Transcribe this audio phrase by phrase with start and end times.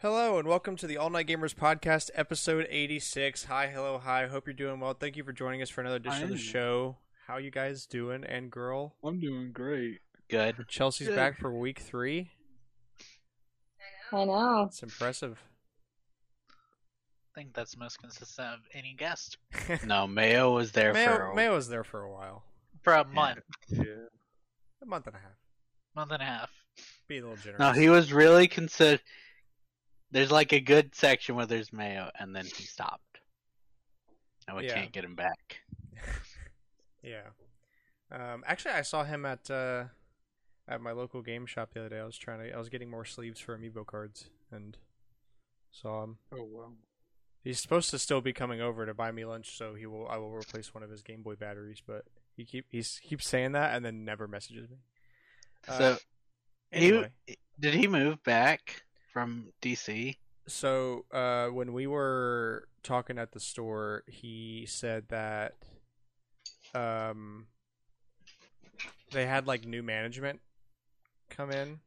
[0.00, 3.44] Hello and welcome to the All Night Gamers Podcast, episode 86.
[3.44, 4.26] Hi, hello, hi.
[4.26, 4.94] Hope you're doing well.
[4.94, 6.40] Thank you for joining us for another edition of the am.
[6.40, 6.96] show.
[7.26, 8.24] How you guys doing?
[8.24, 10.00] And girl, I'm doing great.
[10.28, 10.56] Good.
[10.68, 11.16] Chelsea's Good.
[11.16, 12.30] back for week three.
[14.12, 14.64] I know.
[14.68, 15.40] It's impressive.
[17.34, 19.38] I think that's the most consistent of any guest
[19.86, 21.34] No, Mayo was there Mayo, for.
[21.34, 22.44] Mayo was there for a while,
[22.82, 23.38] for a month,
[23.70, 23.84] Yeah.
[24.82, 25.38] A month and a half.
[25.94, 26.50] month and a half.
[27.08, 27.60] Be a little generous.
[27.60, 29.00] No, he was really consider.
[30.10, 33.20] There's like a good section where there's Mayo, and then he stopped,
[34.46, 34.74] and we Yeah.
[34.74, 35.60] can't get him back.
[37.02, 37.30] Yeah.
[38.12, 39.86] Um, actually, I saw him at uh,
[40.68, 41.98] at my local game shop the other day.
[41.98, 44.76] I was trying to, I was getting more sleeves for amiibo cards, and
[45.72, 46.18] saw him.
[46.30, 46.72] Oh wow.
[47.42, 50.06] He's supposed to still be coming over to buy me lunch, so he will.
[50.08, 52.04] I will replace one of his Game Boy batteries, but
[52.36, 54.76] he keep he's keeps saying that and then never messages me.
[55.68, 55.96] Uh, so
[56.72, 60.16] anyway, he did he move back from DC?
[60.48, 65.54] so uh, when we were talking at the store, he said that
[66.74, 67.46] um
[69.12, 70.40] they had like new management
[71.28, 71.80] come in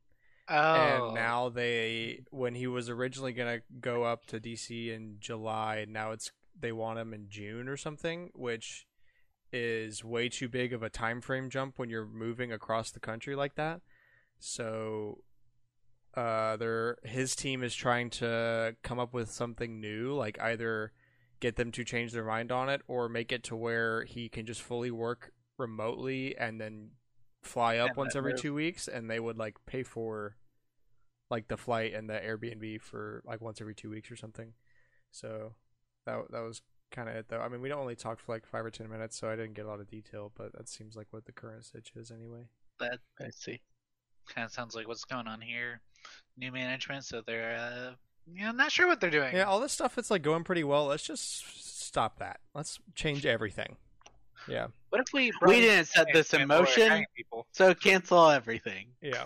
[0.48, 5.86] Oh, and now they when he was originally gonna go up to DC in July,
[5.90, 8.86] now it's they want him in June or something, which
[9.56, 13.36] is way too big of a time frame jump when you're moving across the country
[13.36, 13.82] like that.
[14.40, 15.24] So
[16.16, 20.92] uh they're his team is trying to come up with something new, like either
[21.40, 24.46] get them to change their mind on it or make it to where he can
[24.46, 26.92] just fully work remotely and then
[27.44, 28.42] fly up And once every move.
[28.42, 30.36] two weeks and they would like pay for
[31.30, 34.54] like the flight and the Airbnb for like once every two weeks or something.
[35.12, 35.54] So
[36.06, 36.62] that that was
[36.96, 37.40] kind of it though.
[37.42, 39.54] I mean, we don't only talked for like five or ten minutes, so I didn't
[39.54, 42.48] get a lot of detail, but that seems like what the current stitch is anyway.
[42.80, 43.62] that I see.
[44.34, 45.82] kind of sounds like what's going on here.
[46.38, 47.96] New management, so they're uh,
[48.34, 49.36] you know, not sure what they're doing.
[49.36, 50.86] Yeah, all this stuff it's like going pretty well.
[50.88, 52.40] Let's just stop that.
[52.54, 53.78] Let's change everything.
[54.48, 55.32] Yeah, What if we?
[55.46, 57.06] We didn't set this in motion,
[57.52, 58.88] so cancel everything.
[59.02, 59.26] yeah.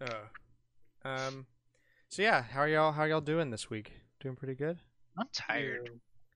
[0.00, 1.46] Uh, um.
[2.08, 2.92] So yeah, how are y'all?
[2.92, 3.92] How y'all doing this week?
[4.20, 4.78] Doing pretty good.
[5.18, 5.90] I'm tired.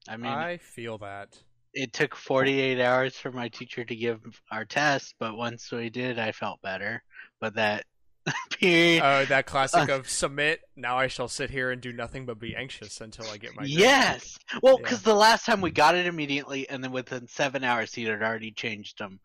[0.09, 1.37] I mean, I feel that.
[1.75, 4.21] it took 48 hours for my teacher to give
[4.51, 7.03] our test, but once we did, I felt better.
[7.41, 7.85] But that
[8.59, 9.03] period.
[9.05, 10.61] Oh, that classic uh, of submit.
[10.77, 13.63] Now I shall sit here and do nothing but be anxious until I get my.
[13.63, 13.71] grade.
[13.71, 14.39] Yes.
[14.63, 14.83] Well, Yeah.
[14.83, 15.75] because the last time we hmm.
[15.75, 19.21] got it immediately, and then within seven hours, he had already changed them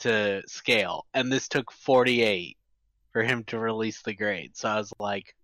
[0.00, 2.56] to scale, and this took 48
[3.12, 4.56] for him to release the grade.
[4.56, 5.34] So I was like,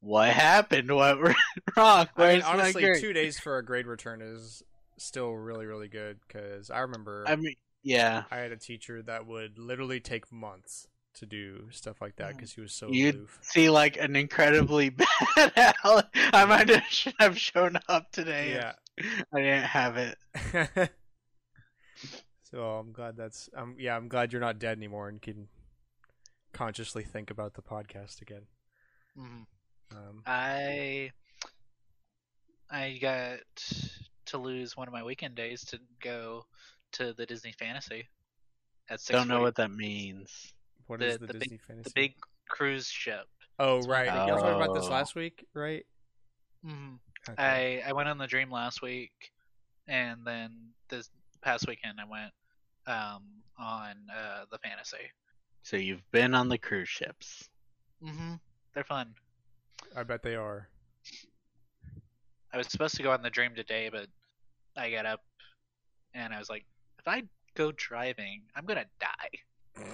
[0.00, 0.90] "What happened?
[0.90, 1.36] What went
[1.76, 2.08] wrong?
[2.16, 4.62] I mean, honestly, grade?" two days for a grade return is
[4.96, 6.18] still really, really good.
[6.26, 8.24] Because I remember I mean, yeah.
[8.30, 12.52] I had a teacher that would literally take months to do stuff like that because
[12.52, 13.38] he was so You'd aloof.
[13.42, 14.88] see like an incredibly
[15.36, 16.04] bad Alan.
[16.14, 16.70] I might
[17.18, 18.52] have shown up today.
[18.52, 18.72] Yeah.
[19.34, 20.16] I didn't have it.
[22.44, 25.48] so I'm glad that's um yeah I'm glad you're not dead anymore and can
[26.52, 28.42] consciously think about the podcast again.
[29.18, 29.46] Mhm.
[29.90, 31.10] Um, I
[32.70, 33.38] I got
[34.26, 36.44] to lose one of my weekend days to go
[36.92, 38.06] to the Disney Fantasy.
[38.90, 40.54] At six Don't know what that means.
[40.86, 41.82] what is the- the, the Disney fantasy?
[41.84, 42.14] the big
[42.48, 43.26] cruise ship.
[43.58, 44.90] oh right, you were talking about this Oh.
[44.90, 45.84] last week, right?
[46.64, 46.94] hmm
[47.28, 47.82] Okay.
[47.84, 49.12] I I went on the Dream last week,
[49.86, 51.10] and then this
[51.42, 52.32] past weekend I went
[52.86, 53.22] um
[53.58, 55.10] on uh the Fantasy.
[55.62, 57.48] So you've been on the cruise ships.
[58.02, 58.34] hmm
[58.74, 59.14] They're fun.
[59.96, 60.68] I bet they are.
[62.52, 64.06] I was supposed to go on the Dream today, but
[64.76, 65.20] I got up
[66.14, 66.64] and I was like,
[66.98, 67.24] if I
[67.54, 69.76] go driving, I'm gonna die.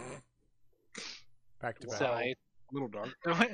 [1.60, 1.96] Back to back.
[1.98, 2.34] So I
[2.72, 3.10] little dark.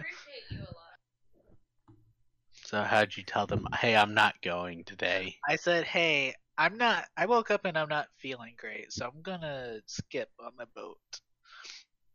[2.71, 5.37] So how'd you tell them, hey, I'm not going today?
[5.49, 7.07] I said, hey, I'm not.
[7.17, 10.99] I woke up and I'm not feeling great, so I'm gonna skip on the boat.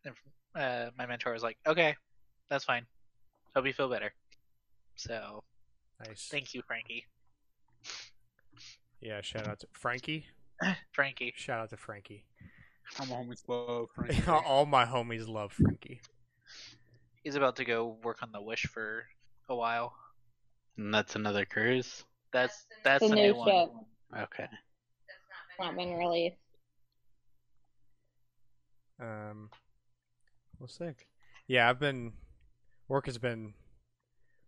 [0.06, 0.15] And
[0.56, 1.94] uh, my mentor was like, okay,
[2.50, 2.85] that's fine.
[3.55, 4.11] Hope you feel better.
[4.95, 5.43] So
[6.05, 6.27] nice.
[6.29, 7.05] thank you, Frankie.
[9.01, 10.25] Yeah, shout out to Frankie.
[10.91, 11.33] Frankie.
[11.35, 12.25] Shout out to Frankie.
[12.99, 14.23] All my homies love Frankie.
[14.27, 16.01] All my homies love Frankie.
[17.23, 19.05] He's about to go work on the Wish for
[19.49, 19.93] a while.
[20.77, 22.03] And that's another cruise?
[22.33, 23.47] That's that's The the new new one.
[23.47, 23.69] ship.
[24.23, 24.47] Okay.
[24.49, 26.35] That's not been released.
[29.01, 29.49] Um,
[30.59, 31.07] well, sick.
[31.47, 32.13] Yeah, I've been
[32.87, 33.53] work has been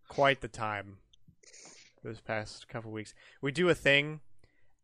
[0.08, 0.98] quite the time
[2.02, 3.14] this past couple weeks.
[3.42, 4.20] We do a thing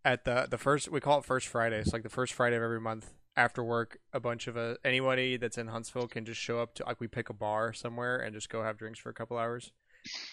[0.05, 1.79] at the the first we call it First Friday.
[1.79, 3.15] It's like the first Friday of every month.
[3.37, 6.85] after work, a bunch of uh, anybody that's in Huntsville can just show up to
[6.85, 9.73] like we pick a bar somewhere and just go have drinks for a couple hours.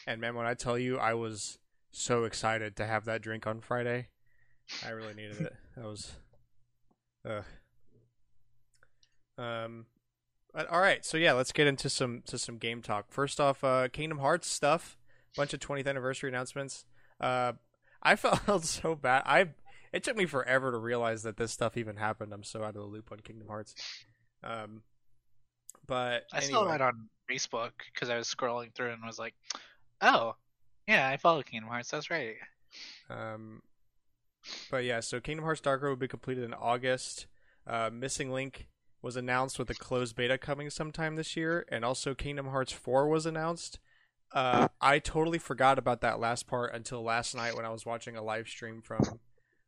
[0.05, 1.57] And man, when I tell you, I was
[1.91, 4.09] so excited to have that drink on Friday.
[4.85, 5.55] I really needed it.
[5.75, 6.11] That was,
[7.27, 7.41] uh,
[9.41, 9.85] um,
[10.55, 11.05] all right.
[11.05, 13.05] So yeah, let's get into some to some game talk.
[13.09, 14.97] First off, uh, Kingdom Hearts stuff.
[15.37, 16.85] Bunch of 20th anniversary announcements.
[17.19, 17.53] Uh,
[18.03, 19.23] I felt so bad.
[19.25, 19.49] I
[19.93, 22.33] it took me forever to realize that this stuff even happened.
[22.33, 23.75] I'm so out of the loop on Kingdom Hearts.
[24.43, 24.83] Um,
[25.87, 29.35] but I saw that on Facebook because I was scrolling through and was like,
[30.01, 30.35] "Oh,
[30.87, 31.91] yeah, I follow Kingdom Hearts.
[31.91, 32.35] That's right."
[33.09, 33.61] Um,
[34.69, 37.27] but yeah, so Kingdom Hearts Dark Road will be completed in August.
[37.67, 38.67] Uh, Missing Link
[39.01, 43.07] was announced with a closed beta coming sometime this year, and also Kingdom Hearts 4
[43.07, 43.79] was announced.
[44.33, 48.15] Uh, I totally forgot about that last part until last night when I was watching
[48.15, 49.19] a live stream from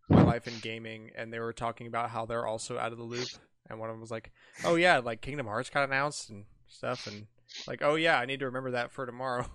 [0.10, 3.04] My Life in Gaming, and they were talking about how they're also out of the
[3.04, 3.28] loop.
[3.70, 4.32] And one of them was like,
[4.64, 7.28] "Oh yeah, like Kingdom Hearts got announced and stuff," and
[7.68, 9.46] like, "Oh yeah, I need to remember that for tomorrow."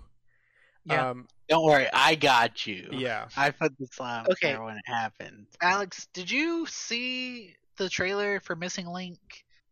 [0.85, 1.09] Yeah.
[1.09, 2.87] Um, Don't worry, I got you.
[2.91, 3.27] yeah.
[3.35, 4.53] I put the slime Okay.
[4.53, 5.45] there when it happened.
[5.61, 9.19] Alex, did you see the trailer for Missing Link?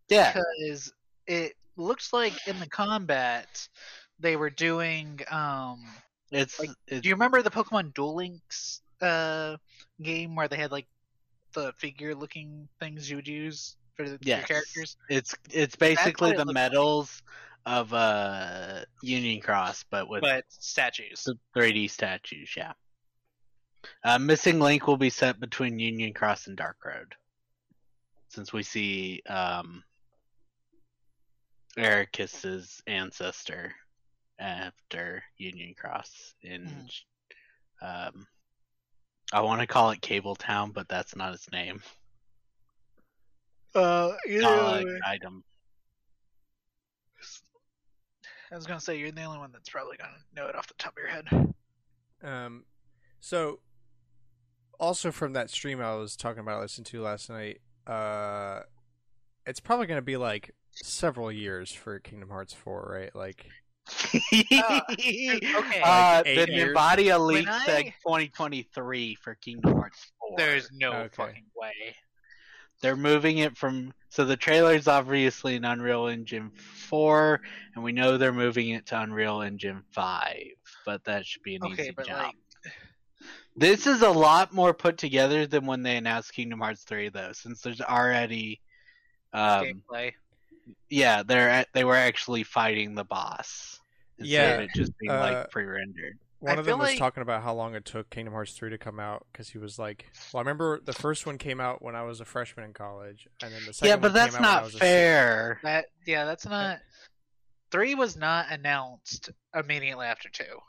[0.10, 0.34] Yeah.
[0.34, 0.94] Because
[1.26, 3.68] it looks like in the combat
[4.20, 5.20] they were doing.
[5.30, 5.86] um
[6.32, 9.58] It's, Like, it's Do you remember the Pokemon Duel Links uh,
[10.02, 10.88] game where they had like
[11.54, 14.46] the figure-looking things you would use for the, Yes.
[14.48, 14.98] characters?
[15.10, 16.54] it's it's basically what it the like.
[16.54, 17.22] medals
[17.66, 21.28] of uh Union Cross, but with But statues.
[21.56, 22.54] 3D statues.
[22.56, 22.74] Yeah.
[24.04, 27.14] Uh, Missing Link will be set between Union Cross and Dark Road,
[28.30, 29.84] since we see um,
[31.78, 33.74] Ericus's ancestor
[34.40, 36.88] after Union Cross in.
[37.82, 38.28] Um,
[39.32, 41.82] I want to call it Cable Town, but that's not its name.
[43.76, 44.14] Uh,
[44.44, 45.44] Uh, item.
[48.52, 50.74] I was gonna say you're the only one that's probably gonna know it off the
[50.76, 51.54] top of your head.
[52.24, 52.64] Um,
[53.20, 53.60] so
[54.80, 57.60] also from that stream I was talking about, I listened to last night.
[57.86, 58.62] Uh,
[59.48, 63.16] it's probably going to be like several years for Kingdom Hearts four, right?
[63.16, 63.46] Like,
[64.44, 64.46] okay.
[65.84, 66.76] Uh, Like the years?
[66.78, 70.38] Nvidia leak When said I- 2023 for Kingdom Hearts 4.
[70.38, 71.10] There's no Okay.
[71.16, 71.96] fucking way.
[72.82, 77.42] They're moving it from so the trailer's obviously in Unreal Engine 4,
[77.76, 80.36] and we know they're moving it to Unreal Engine 5,
[80.86, 82.20] but that should be an Okay, easy but jump.
[82.20, 82.36] like,
[83.56, 87.32] This is a lot more put together than when they announced Kingdom Hearts 3, though,
[87.34, 88.62] since there's already,
[89.38, 90.14] um, gameplay.
[90.90, 93.80] yeah, they're they were actually fighting the boss
[94.18, 96.18] instead Yeah, of it just being uh, like pre-rendered.
[96.40, 98.70] one I of them was like- talking about how long it took Kingdom Hearts three
[98.70, 101.82] to come out because he was like, "Well, I remember the first one came out
[101.82, 104.36] when I was a freshman in college, and then the second Yeah, but came that's
[104.36, 105.60] out not fair.
[105.64, 106.80] That yeah, that's not.
[107.70, 110.60] Three was not announced immediately after two.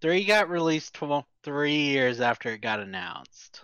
[0.00, 3.62] Three got released tw- three years after it got announced.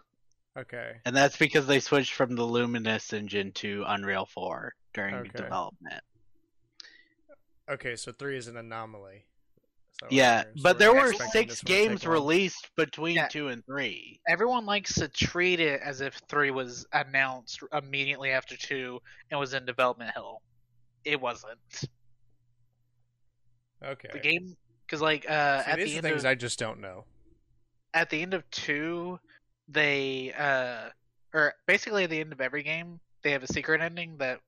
[0.56, 5.14] Se- Okay, And that's because they switched from the Luminous engine to Unreal 4 during
[5.17, 5.29] Okay.
[5.37, 6.03] development.
[7.70, 9.17] okay, so three is an anomaly.
[9.93, 12.70] Is that what Yeah, So but there were six this one to take games released
[12.76, 13.29] between Yeah.
[13.29, 14.20] 2 and 3.
[14.29, 19.00] Everyone likes to treat it as if three was announced immediately after two
[19.31, 20.43] and was in development hell.
[21.05, 21.59] It wasn't.
[23.85, 26.35] Okay, The game, because like uh, See, at these the are end things of I
[26.35, 27.04] just don't know.
[27.95, 29.19] at the end of two,
[29.68, 30.88] they uh,
[31.32, 34.40] or basically at the end of every game, they have a secret ending that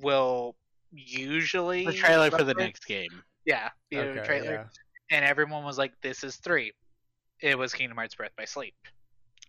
[0.00, 0.56] will
[0.92, 3.22] usually The trailer for the next game.
[3.44, 4.64] Yeah, the Okay, trailer, yeah.
[5.10, 6.72] and everyone was like, "This is three.
[7.40, 8.74] It was Kingdom Hearts: Birth by Sleep.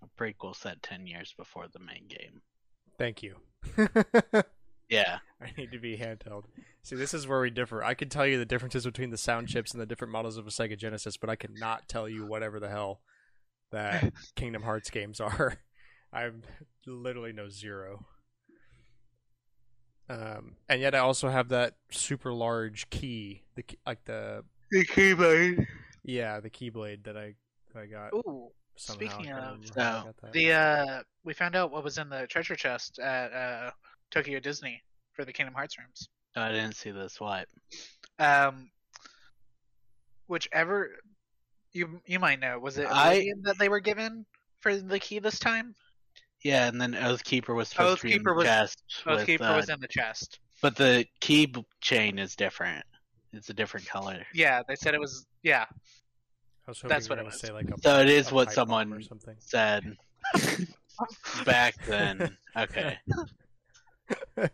[0.01, 2.41] A prequel set 10 years before the main game.
[2.97, 3.35] Thank you.
[4.89, 5.19] Yeah.
[5.39, 6.45] I need to be handheld.
[6.81, 7.83] See, this is where we differ.
[7.83, 10.47] I can tell you the differences between the sound chips and the different models of
[10.47, 12.99] a Sega Genesis, but I cannot tell you whatever the hell
[13.71, 15.57] that Kingdom Hearts games are.
[16.13, 16.29] I
[16.87, 18.05] literally know zero.
[20.09, 25.67] Um, and yet I also have that super large key, the like the The keyblade.
[26.03, 27.35] yeah the keyblade that I
[27.73, 29.07] that I got Ooh, somehow.
[29.07, 32.97] speaking of- remember Oh, the uh, we found out what was in the treasure chest
[32.97, 33.71] at uh
[34.09, 34.81] Tokyo Disney
[35.13, 36.09] for the Kingdom Hearts rooms.
[36.35, 37.19] I didn't see this.
[37.19, 37.47] What?
[38.17, 38.71] Um,
[40.27, 40.89] whichever
[41.73, 44.25] you you might know, was it I- that they were given
[44.61, 45.75] for the key this time?
[46.43, 48.83] Yeah, and then Oathkeeper was supposed to be in the was- chest.
[49.05, 50.39] with, Oathkeeper uh, was in the chest.
[50.61, 52.85] But the key chain is different.
[53.33, 54.25] It's a different color.
[54.33, 55.25] Yeah, they said it was.
[55.43, 55.65] Yeah,
[56.67, 57.39] was that's what it was.
[57.39, 59.35] say like a So it is a what someone or something.
[59.39, 59.95] said
[61.45, 62.37] back then.
[62.57, 62.97] Okay.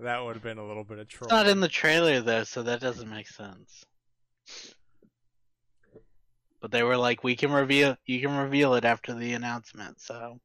[0.00, 1.26] That would have been a little bit of troll.
[1.26, 3.84] It's not in the trailer though, so that doesn't make sense.
[6.62, 7.96] But they were like, "We can reveal.
[8.06, 10.40] You can reveal it after the announcement." So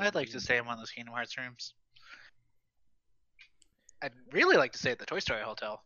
[0.00, 1.74] I'd like to stay in one of those Kingdom Hearts rooms.
[4.02, 5.82] I'd really like to stay at the Toy Story Hotel.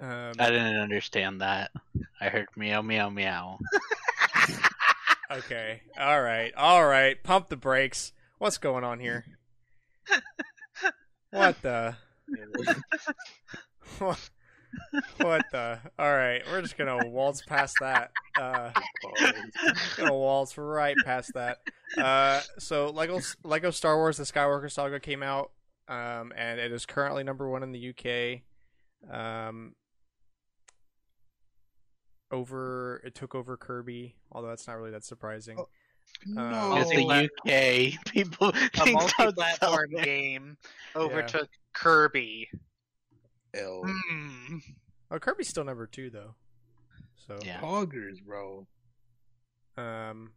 [0.00, 1.72] Um, I didn't understand that.
[2.20, 3.58] I heard meow meow meow.
[5.30, 5.82] okay.
[5.98, 6.52] All right.
[6.54, 7.20] All right.
[7.22, 8.12] Pump the brakes.
[8.38, 9.24] What's going on here?
[11.30, 11.94] What the?
[13.98, 14.30] What,
[15.18, 15.78] what the?
[15.98, 16.42] All right.
[16.50, 18.10] We're just gonna waltz past that.
[18.38, 18.70] Uh,
[19.96, 21.58] gonna waltz right past that.
[21.96, 25.52] Uh, so Lego Lego Star Wars: The Skywalker Saga came out,
[25.88, 28.42] um, and it is currently number one in the UK.
[29.10, 29.74] Um,
[32.30, 35.56] over it took over Kirby, although that's not really that surprising.
[36.26, 36.76] No.
[36.76, 36.94] It's Oh.
[36.94, 38.04] the UK.
[38.12, 38.52] People A
[38.84, 40.56] think multi-platform game
[40.94, 42.48] overtook Kirby.
[43.54, 43.82] L.
[43.84, 44.58] Hmm.
[45.10, 46.34] Oh, Kirby's still number two though.
[47.26, 47.60] So Yeah.
[47.60, 48.66] Poggers, bro.
[49.76, 50.32] um,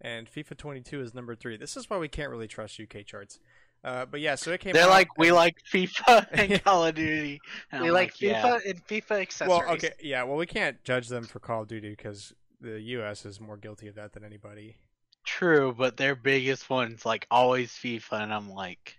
[0.00, 1.56] and FIFA 22 is number three.
[1.56, 3.38] This is why we can't really trust UK charts.
[3.84, 4.72] Uh, but yeah, so it came.
[4.72, 7.40] They're out, like, we and- like FIFA and Call of Duty.
[7.70, 8.42] And We I'm like yeah.
[8.42, 9.48] FIFA and FIFA accessories.
[9.58, 10.22] Well, okay, yeah.
[10.24, 13.86] Well, we can't judge them for Call of Duty because the US is more guilty
[13.88, 14.76] of that than anybody.
[15.24, 18.96] True, but their biggest one's like always FIFA, and I'm like,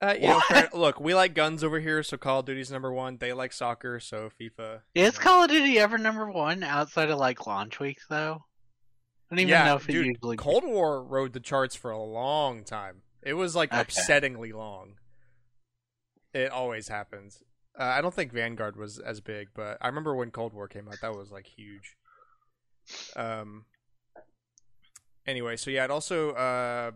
[0.00, 2.92] Uh, you know, fair- look, we like guns over here, so Call of Duty's number
[2.92, 3.16] one.
[3.18, 4.80] They like soccer, so FIFA.
[4.94, 5.24] is you know.
[5.24, 8.44] Call of Duty ever number one outside of like launch weeks though?
[9.30, 10.36] I don't even yeah, know if it dude, usually.
[10.36, 13.02] Cold War rode the charts for a long time.
[13.22, 13.82] It was like Okay.
[13.82, 14.94] upsettingly long.
[16.32, 17.42] It always happens.
[17.78, 20.88] Uh, I don't think Vanguard was as big, but I remember when Cold War came
[20.88, 21.96] out, that was like huge.
[23.16, 23.64] Um.
[25.26, 26.92] Anyway, so yeah, it also uh,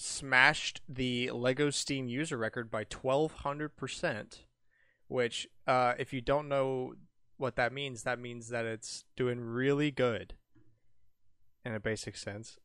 [0.00, 4.44] smashed the Lego Steam user record by twelve hundred percent.
[5.08, 6.94] Which, uh, if you don't know
[7.36, 10.34] what that means, that means that it's doing really good
[11.64, 12.58] in a basic sense.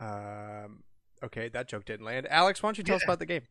[0.00, 0.82] Um,
[1.22, 2.26] okay, that joke didn't land.
[2.28, 3.42] Alex, why don't you tell us about the game?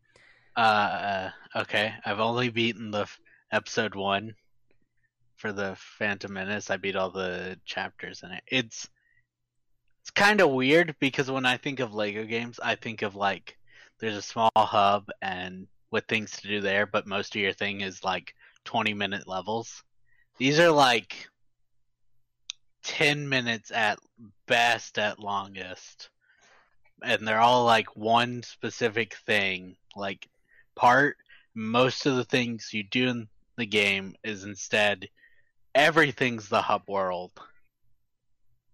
[0.58, 1.94] Uh, okay.
[2.04, 3.20] I've only beaten the f-
[3.52, 4.34] episode one
[5.38, 6.70] for the Phantom Menace.
[6.70, 8.44] I beat all the chapters in it.
[8.48, 8.90] It's
[10.10, 13.56] it's kind of weird because when I think of Lego games, I think of like
[14.00, 17.82] there's a small hub and with things to do there, but most of your thing
[17.82, 18.34] is like
[18.66, 19.84] 20 minute levels.
[20.40, 21.28] These are like
[22.84, 24.00] 10 minutes at
[24.48, 26.10] best at longest.
[27.04, 29.76] And they're all like one specific thing.
[29.96, 30.28] Like
[30.76, 31.18] part
[31.54, 35.08] most of the things you do in the game is instead
[35.76, 37.32] everything's the hub world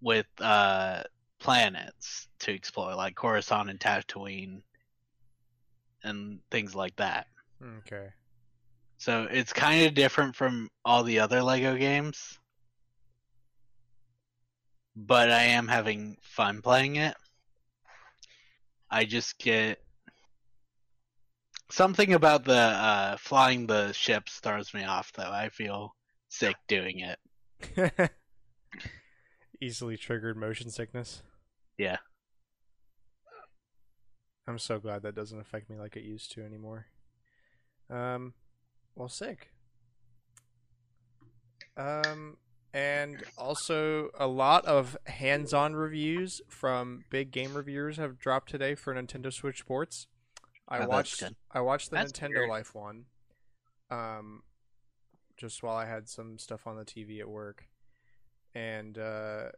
[0.02, 1.04] with uh
[1.46, 4.64] planets to explore like Coruscant and Tatooine
[6.04, 7.28] and things like that.
[7.80, 8.08] Okay.
[8.98, 12.40] So it's kind of different from all the other Lego games.
[14.96, 17.16] But I am having fun playing it.
[18.90, 19.80] I just get
[21.70, 25.32] something about the uh, flying the ships throws me off though.
[25.32, 25.94] I feel
[26.30, 28.12] sick doing it.
[29.62, 31.22] Easily triggered motion sickness.
[31.78, 31.98] Yeah.
[34.48, 36.86] I'm so glad that doesn't affect me like it used to anymore.
[37.90, 38.34] Um,
[38.96, 39.50] well, sick.
[41.78, 42.38] Um,
[42.74, 48.94] and also a lot of hands-on reviews from big game reviewers have dropped today for
[48.94, 50.08] Nintendo Switch Sports.
[50.68, 51.24] I Oh, watched.
[51.52, 52.50] I watched the That's Nintendo weird.
[52.50, 53.06] Life one,
[53.90, 54.44] um,
[55.38, 57.66] just while I had some stuff on the TV at work,
[58.54, 59.50] and uh,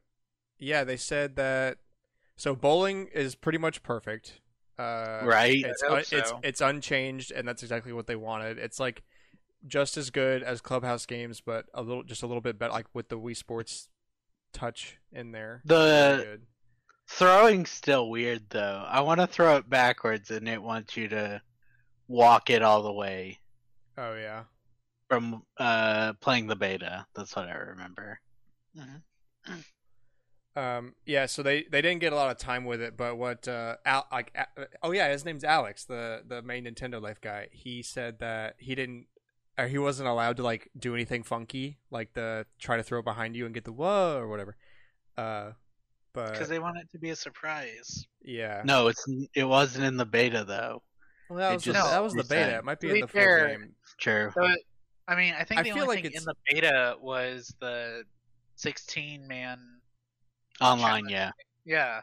[0.60, 1.78] yeah, they said that
[2.38, 4.40] so bowling is pretty much perfect.
[4.80, 5.58] Uh, right?
[5.66, 6.40] It's I hope un- it's so.
[6.44, 8.58] it's unchanged, and that's exactly what they wanted.
[8.60, 9.04] It's like
[9.66, 12.86] just as good as Clubhouse games, but a little just a little bit better, like
[12.94, 13.90] with the Wii Sports
[14.54, 15.62] touch in there.
[15.66, 16.38] The- Really.
[17.10, 18.84] Throwing's still weird though.
[18.86, 21.42] I want to throw it backwards and it wants you to
[22.10, 23.40] walk it all the way
[23.98, 24.44] Oh yeah.
[25.10, 27.06] from uh playing the beta.
[27.16, 28.20] That's what I remember.
[30.58, 33.48] Um, yeah, so they, they didn't get a lot of time with it, but what
[33.48, 37.48] uh, Al, like uh, oh yeah, his name's Alex, the the main Nintendo Life guy.
[37.52, 39.06] He said that he didn't,
[39.60, 43.36] or he wasn't allowed to like do anything funky, like the try to throw behind
[43.36, 44.56] you and get the whoa or whatever.
[45.16, 45.52] Uh,
[46.14, 48.08] but because they want it to be a surprise.
[48.24, 50.82] yeah, No, it's it wasn't in the beta though.
[51.30, 52.58] well, that it was the, just that was the beta.
[52.58, 53.76] It might be To in be the full fair, game.
[54.00, 54.32] True.
[54.34, 54.48] So,
[55.08, 57.54] I mean, I think I the feel only like thing it's- in the beta was
[57.60, 58.06] the
[58.56, 59.60] 16 man.
[60.62, 61.32] Online, yeah.
[61.66, 62.02] Yeah.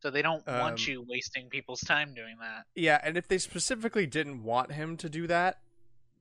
[0.00, 2.66] So they don't Um, want you wasting people's time doing that.
[2.74, 5.60] Yeah, and if they specifically didn't want him to do that,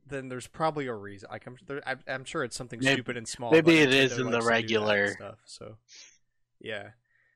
[0.07, 1.29] then there's probably a reason.
[1.31, 3.51] Like I'm, there, I'm, I'm sure it's something Maybe- stupid and small.
[3.51, 5.35] maybe it is in the likes to do that and regular- stuff.
[5.45, 5.77] So,
[6.59, 6.89] yeah,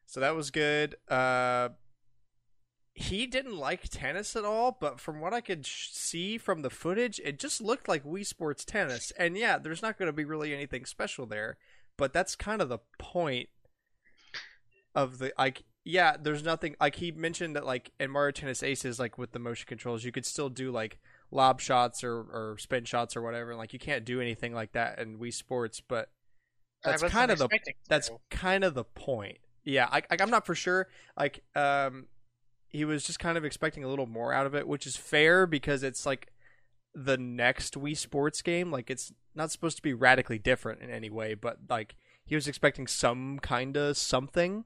[0.06, 0.96] so that was good.
[1.08, 1.70] Uh,
[2.94, 6.70] he didn't like tennis at all, but from what I could sh- see from the
[6.70, 9.12] footage, it just looked like Wii Sports tennis.
[9.18, 11.58] And yeah, there's not going to be really anything special there,
[11.98, 13.50] but that's kind of the point
[15.04, 15.64] of the like.
[15.86, 19.40] Yeah, there's nothing like he mentioned that like in Mario Tennis Aces, like with the
[19.40, 21.00] motion controls, you could still do like
[21.32, 23.56] lob shots or, or spin shots or whatever.
[23.56, 26.10] Like you can't do anything like that in Wii Sports, but
[26.84, 29.38] that's kind of the expecting that's kind of the point.
[29.64, 30.88] Yeah, I, I I'm not for sure.
[31.18, 32.08] Like, um,
[32.70, 35.46] he was just kind of expecting a little more out of it, which is fair
[35.46, 36.32] because it's like
[36.94, 38.72] the next Wii Sports game.
[38.72, 42.48] Like, it's not supposed to be radically different in any way, but like he was
[42.48, 44.66] expecting some kind of something,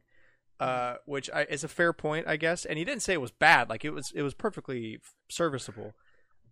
[0.64, 2.66] uh, which I, is a fair point, I guess.
[2.66, 3.70] And he didn't say it was bad.
[3.70, 5.94] Like, it was it was perfectly serviceable.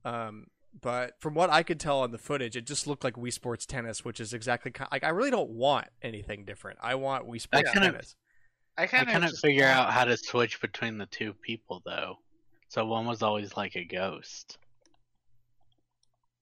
[0.03, 0.47] Um,
[0.79, 3.65] but from what I could tell on the footage, it just looked like Wii Sports
[3.65, 6.79] Tennis, which is exactly ki- like I really don't want anything different.
[6.81, 8.15] I want Wii Sports kind of- Tennis.
[8.77, 12.17] I I kind of couldn't figure out how to switch between the two people though.
[12.69, 14.57] So one was always like a ghost.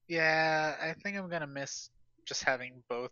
[0.08, 1.90] Yeah, I think I'm gonna miss
[2.26, 3.12] just having both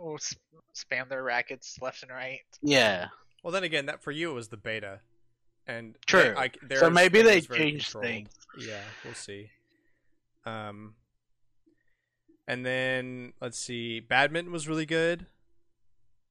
[0.00, 0.40] oh, sp-
[0.74, 2.40] spam their rackets left and right.
[2.62, 3.08] Yeah.
[3.42, 5.00] Well, then again, that for you it was the beta,
[5.66, 6.34] and True.
[6.34, 8.30] they- I, So maybe they changed things.
[8.58, 9.50] Yeah, we'll see.
[10.44, 10.94] Um,
[12.46, 15.26] and then let's see, badminton was really good.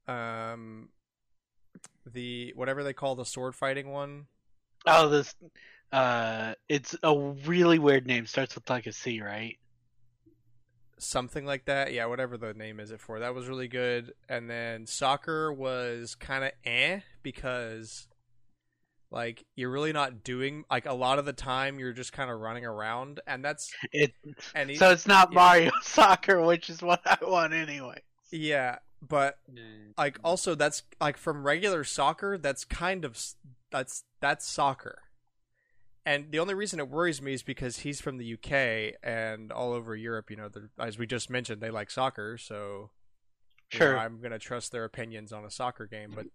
[0.07, 0.89] Um,
[2.05, 4.27] the whatever they call the sword fighting one.
[4.85, 5.35] Oh, this.
[5.91, 8.25] Uh, it's a really weird name.
[8.25, 9.57] Starts with like a C, right?
[10.99, 11.93] Something like that.
[11.93, 13.19] Yeah, whatever the name is it for.
[13.19, 14.13] That was really good.
[14.29, 18.07] And then soccer was kind of eh because
[19.09, 22.39] like you're really not doing like a lot of the time you're just kind of
[22.41, 24.11] running around and that's It.
[24.53, 25.35] and he- So it's not yeah.
[25.35, 28.01] Mario Soccer, which is what I want anyway.
[28.31, 29.37] yeah, but
[29.97, 33.17] like also that's like from regular soccer that's kind of
[33.71, 34.99] that's that's soccer.
[36.07, 39.73] And the only reason it worries me is because he's from the UK and all
[39.73, 42.91] over Europe, you know, as we just mentioned, they like soccer, so
[43.73, 43.97] you know, Sure.
[43.97, 46.13] I'm gonna trust their opinions on a soccer game.
[46.15, 46.27] But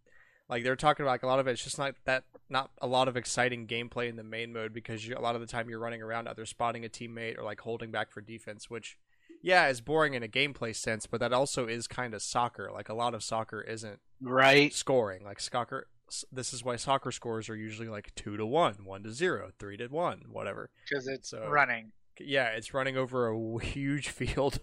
[0.51, 3.09] like they're talking about, like a lot of it's just not that not a lot
[3.09, 5.79] of exciting gameplay in the main mode because you, a lot of the time you're
[5.79, 8.99] running around either spotting a teammate or like holding back for defense, which
[9.43, 12.71] yeah is boring in a gameplay sense, but that also is kind of soccer.
[12.71, 14.75] Like a lot of soccer isn't Right.
[14.75, 15.25] scoring.
[15.25, 15.89] Like soccer,
[16.33, 19.77] this is why soccer scores are usually like two to one, one to zero, three
[19.79, 20.71] to one, whatever.
[20.89, 21.93] because it's So- running.
[22.21, 24.61] Yeah, it's running over a huge field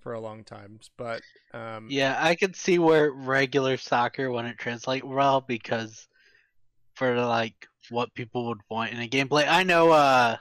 [0.00, 0.80] for a long time.
[0.96, 1.20] But
[1.52, 6.08] um, Yeah, I could see where regular soccer wouldn't translate well because
[6.94, 9.46] for like what people would want in a gameplay.
[9.46, 10.36] I know uh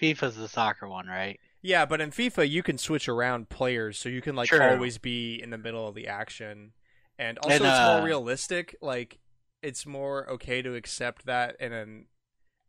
[0.00, 1.38] FIFA's the soccer one, right?
[1.62, 4.62] yeah, but in FIFA you can switch around players, so you can like True.
[4.62, 6.72] always be in the middle of the action,
[7.20, 8.74] and also And, it's uh, more realistic.
[8.80, 9.18] Like
[9.62, 12.06] it's more okay to accept that in an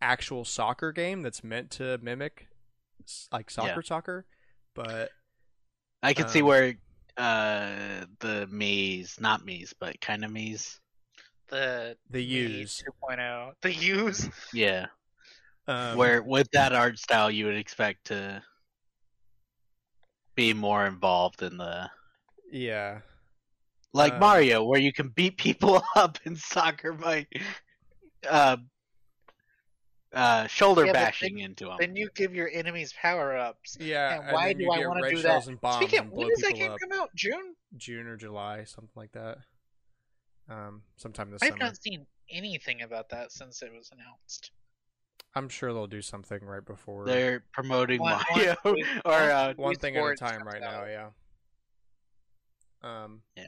[0.01, 2.47] actual soccer game that's meant to mimic
[3.31, 4.25] like soccer soccer,
[4.75, 5.09] but
[6.03, 6.75] I could see Um, where
[7.17, 10.79] uh the Mii's, not Mii's, but kind of Mii's.
[11.49, 13.53] The the use 2.0.
[13.61, 14.29] The use.
[14.53, 14.87] Yeah.
[15.67, 18.43] um, where with that art style you would expect to
[20.35, 21.89] be more involved in the
[22.51, 23.01] yeah
[23.93, 27.27] like Um, Mario, where you can beat people up in soccer by
[28.29, 28.57] uh,
[30.13, 31.77] uh, shoulder Yeah, but bashing into them.
[31.79, 33.77] Then you give your enemies power ups.
[33.79, 34.15] yeah.
[34.15, 35.51] And and why then do I wanna do shells that?
[35.51, 36.79] and bombs Speaking, and blow when does that game up?
[36.79, 37.09] come out?
[37.15, 37.55] June?
[37.77, 39.37] June or July, something like that.
[40.49, 41.51] Um, sometime this week.
[41.53, 41.65] I've summer.
[41.71, 44.51] not seen anything about that since it was announced.
[45.33, 47.05] I'm sure they'll do something right before.
[47.05, 48.75] They're promoting One- Mario one-
[49.05, 51.09] or uh, one thing at a time comes right now, yeah.
[52.83, 53.47] Um, Yeah.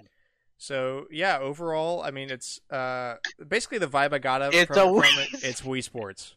[0.64, 4.78] So yeah, overall, I mean, it's uh basically the vibe I got of It's from,
[4.78, 5.44] a from Wii it.
[5.44, 6.36] It's Wii Sports,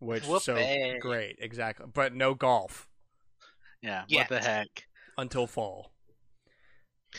[0.00, 0.98] which so Whoopee.
[0.98, 1.86] great, exactly.
[1.94, 2.88] But no golf
[3.80, 4.28] yeah, Yet.
[4.28, 4.88] what the heck?
[5.18, 5.92] until fall.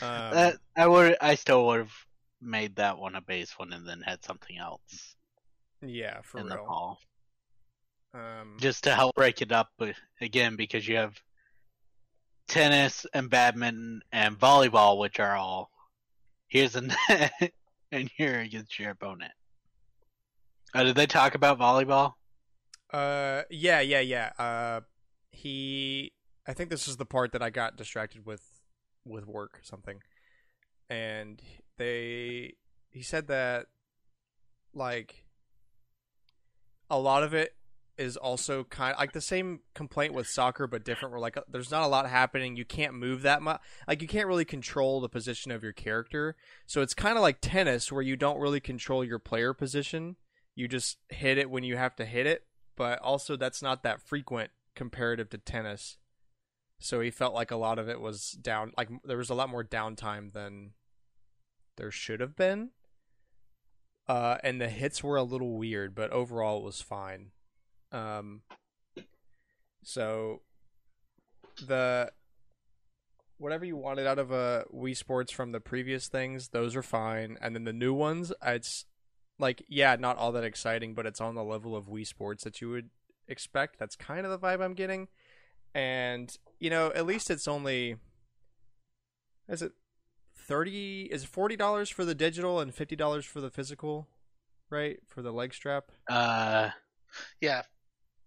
[0.02, 1.94] Um, that I would, I still would have
[2.42, 5.16] made that one a base one and then had something else
[5.80, 6.98] yeah, for in the fall,
[8.12, 9.70] Um, just to help break it up
[10.20, 11.18] again because you have
[12.46, 15.70] tennis and badminton and volleyball, which are all
[16.48, 17.52] here's a net
[17.92, 19.32] and here against your opponent.
[20.74, 22.14] Uh, did they talk about volleyball?
[22.92, 24.30] Uh, yeah, yeah, yeah.
[24.38, 24.80] Uh,
[25.30, 26.12] he.
[26.48, 28.42] I think this is the part that I got distracted with,
[29.04, 30.00] with work or something,
[30.88, 31.40] and
[31.78, 32.54] they.
[32.90, 33.66] He said that
[34.72, 35.24] like
[36.88, 37.54] a lot of it
[37.98, 41.70] is also kind of, like the same complaint with soccer but different where like there's
[41.70, 42.56] not a lot happening.
[42.56, 46.36] You can't move that much like you can't really control the position of your character.
[46.66, 50.16] So it's kind of like tennis where you don't really control your player position.
[50.54, 54.02] You just hit it when you have to hit it but also that's not that
[54.02, 55.96] frequent comparative to tennis.
[56.78, 59.48] So he felt like a lot of it was down like there was a lot
[59.48, 60.72] more downtime than
[61.76, 62.70] there should have been.
[64.08, 67.32] Uh, and the hits were a little weird, but overall it was fine.
[67.92, 68.42] Um,
[69.82, 70.42] so
[71.64, 72.10] the
[73.38, 77.36] whatever you wanted out of a Wii Sports from the previous things, those are fine,
[77.40, 78.86] and then the new ones, it's
[79.38, 82.60] like yeah, not all that exciting, but it's on the level of Wii Sports that
[82.60, 82.90] you would
[83.28, 83.78] expect.
[83.78, 85.08] That's kind of the vibe I'm getting,
[85.74, 87.96] and you know, at least it's only
[89.48, 89.72] is it
[90.34, 94.08] thirty is forty dollars for the digital and fifty dollars for the physical,
[94.70, 94.98] right?
[95.06, 95.92] For the leg strap.
[96.08, 96.70] Uh,
[97.40, 97.62] Yeah,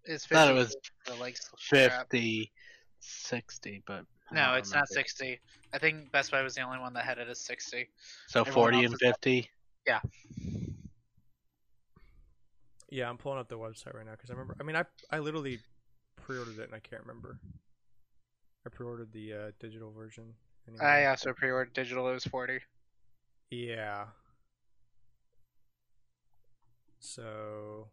[0.05, 2.09] it's Thought 50 it was for the leg strap.
[2.09, 2.51] 50,
[2.99, 5.39] 60, but I No, don't it's not 60.
[5.73, 7.87] I think Best Buy was the only one that had it as 60.
[8.27, 9.49] So Everyone 40 and 50.
[9.87, 9.99] Yeah,
[12.91, 14.55] Yeah, I'm pulling up the website right now because I remember.
[14.59, 15.59] I mean, I I literally
[16.15, 17.39] pre-ordered it and I can't remember.
[18.65, 20.33] I pre-ordered the uh, digital version.
[20.67, 20.85] Anyway.
[20.85, 22.07] I also pre-ordered digital.
[22.09, 22.59] It was 40.
[23.51, 24.05] Yeah.
[26.99, 27.87] So.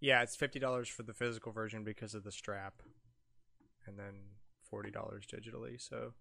[0.00, 2.82] Yeah, it's fifty dollars for the physical version because of the strap,
[3.86, 4.14] and then
[4.68, 5.80] forty dollars digitally.
[5.80, 6.12] So.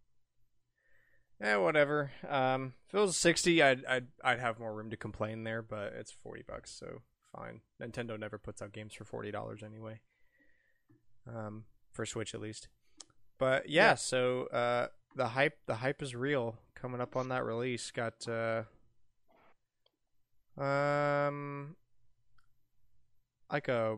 [1.42, 2.12] Yeah, whatever.
[2.28, 5.94] Um, if it was sixty, I'd I'd I'd have more room to complain there, but
[5.98, 7.02] it's forty bucks, so
[7.34, 7.62] fine.
[7.82, 10.02] Nintendo never puts out games for forty dollars anyway.
[11.26, 11.64] Um,
[11.94, 12.68] for Switch at least.
[13.38, 13.96] But yeah, Yeah.
[13.96, 17.90] so uh, the hype the hype is real coming up on that release.
[17.92, 18.64] Got uh,
[20.62, 21.78] um
[23.52, 23.98] like a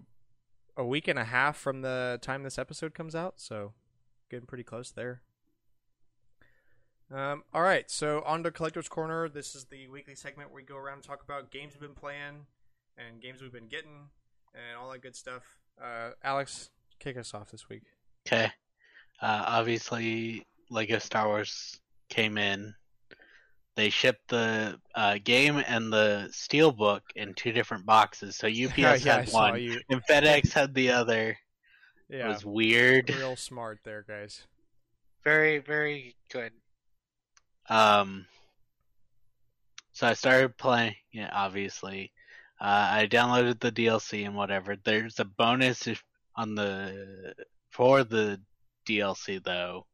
[0.78, 3.74] a week and a half from the time this episode comes out, so
[4.30, 5.22] getting pretty close there.
[7.14, 9.28] Um, all right, so on to Collector's Corner.
[9.28, 11.96] This is the weekly segment where we go around and talk about games we've been
[11.96, 12.46] playing
[12.98, 14.08] and games we've been getting
[14.54, 15.44] and all that good stuff.
[15.82, 17.84] Uh, Alex, kick us off this week.
[18.26, 18.46] Okay.
[19.22, 22.74] Uh, obviously, Lego Star Wars came in.
[23.76, 28.36] They shipped the uh, game and the Steelbook in two different boxes.
[28.36, 31.38] So UPS yeah, had saw one, and FedEx had the other.
[32.10, 33.10] It Yeah, was weird.
[33.10, 34.46] real smart there, guys.
[35.24, 36.52] Very, very good.
[37.70, 38.26] Um,
[39.94, 41.30] so I started playing it.
[41.32, 42.12] Obviously,
[42.60, 44.76] uh, I downloaded the DLC and whatever.
[44.84, 45.88] There's a bonus
[46.36, 47.34] on the
[47.70, 48.42] for the
[48.86, 49.86] DLC though.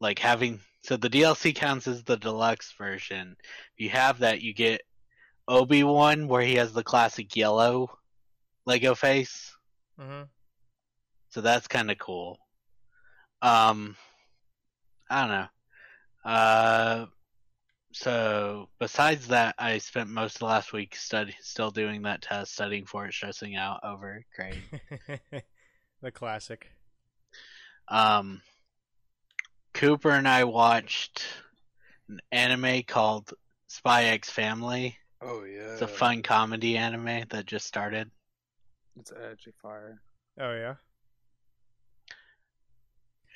[0.00, 3.36] Like having so the DLC counts as the deluxe version.
[3.76, 4.82] If you have that, you get
[5.48, 7.90] Obi Wan where he has the classic yellow
[8.66, 9.52] Lego face.
[10.00, 10.22] Mm-hmm.
[11.30, 12.38] So that's kind of cool.
[13.42, 13.96] Um,
[15.10, 16.30] I don't know.
[16.30, 17.06] Uh,
[17.90, 22.86] so besides that, I spent most of last week study, still doing that test, studying
[22.86, 24.62] for it, stressing out over grade.
[26.00, 26.70] the classic.
[27.88, 28.40] Um,
[29.76, 31.24] Cooper and I watched
[32.08, 33.32] an anime called
[33.68, 34.96] Spy X Family.
[35.20, 35.72] Oh yeah.
[35.72, 38.10] It's a fun comedy anime that just started.
[38.98, 40.00] It's actually fire.
[40.40, 40.74] Oh yeah.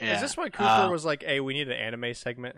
[0.01, 0.15] Yeah.
[0.15, 2.57] Is this why Cooper uh, was like, "Hey, we need an anime segment"?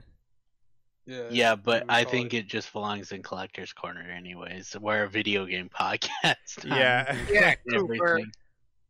[1.07, 1.25] Yeah.
[1.31, 4.77] Yeah, but I think it- it just belongs in Collector's Corner, anyways.
[4.81, 6.65] We're a video game podcast.
[6.65, 7.17] Yeah.
[7.29, 7.95] Yeah, Cooper.
[8.07, 8.33] everything.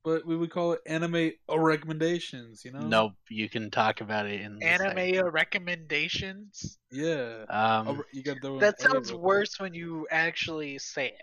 [0.05, 2.65] But we would call it anime recommendations.
[2.65, 2.81] You know.
[2.81, 5.33] Nope, you can talk about it in Anime segment.
[5.33, 6.79] recommendations?
[6.91, 7.45] Yeah.
[7.49, 11.15] Um, you got to That sounds worse when you actually say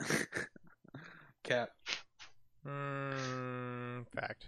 [0.00, 0.28] it.
[1.42, 1.70] Cat.
[2.66, 4.46] Mm, fact.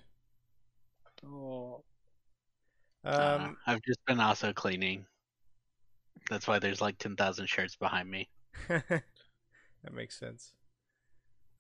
[1.26, 1.82] Oh.
[3.04, 5.06] uh, Um, I've just been also cleaning.
[6.28, 8.28] That's why there's like ten thousand shirts behind me.
[8.68, 9.02] that
[9.92, 10.52] makes sense.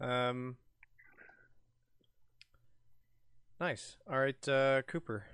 [0.00, 0.56] Um,
[3.60, 3.96] nice.
[4.10, 5.24] All right, uh, Cooper.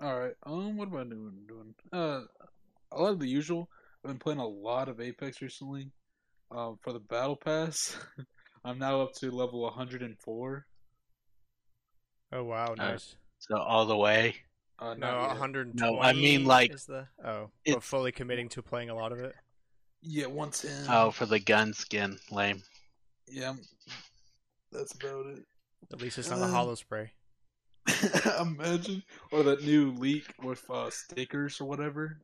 [0.00, 0.34] All right.
[0.44, 0.76] Um.
[0.76, 1.32] What am I doing?
[1.46, 1.74] Doing.
[1.92, 2.22] Uh,
[2.92, 3.68] a lot of the usual.
[4.04, 5.90] I've been playing a lot of Apex recently.
[6.50, 7.96] Um, for the battle pass,
[8.64, 10.66] I'm now up to level 104.
[12.32, 13.16] Oh wow, nice.
[13.38, 14.36] So all the way.
[14.78, 15.72] Uh, no, 120.
[15.74, 19.18] No, I mean, like, is the oh, but fully committing to playing a lot of
[19.18, 19.34] it.
[20.02, 20.86] Yeah, 110.
[20.94, 22.62] Oh, for the gun skin, lame.
[23.26, 23.54] Yeah.
[24.70, 25.44] That's about it.
[25.92, 27.10] At least it's not a Uh, holo spray.
[28.40, 32.18] Imagine, or that new leak with uh, stickers or whatever.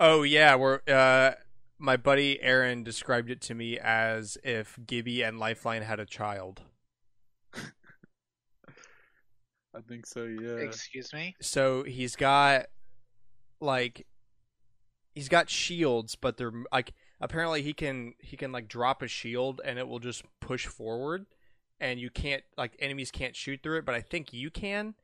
[0.00, 1.32] Oh yeah, we're uh,
[1.78, 6.62] my buddy Aaron described it to me as if Gibby and Lifeline had a child.
[7.54, 7.60] I
[9.88, 10.24] think so.
[10.24, 10.56] Yeah.
[10.56, 11.36] Excuse me.
[11.40, 12.66] So he's got
[13.60, 14.06] like
[15.14, 19.60] he's got shields, but they're like apparently he can he can like drop a shield
[19.64, 21.26] and it will just push forward
[21.80, 24.94] and you can't like enemies can't shoot through it, but I think you can.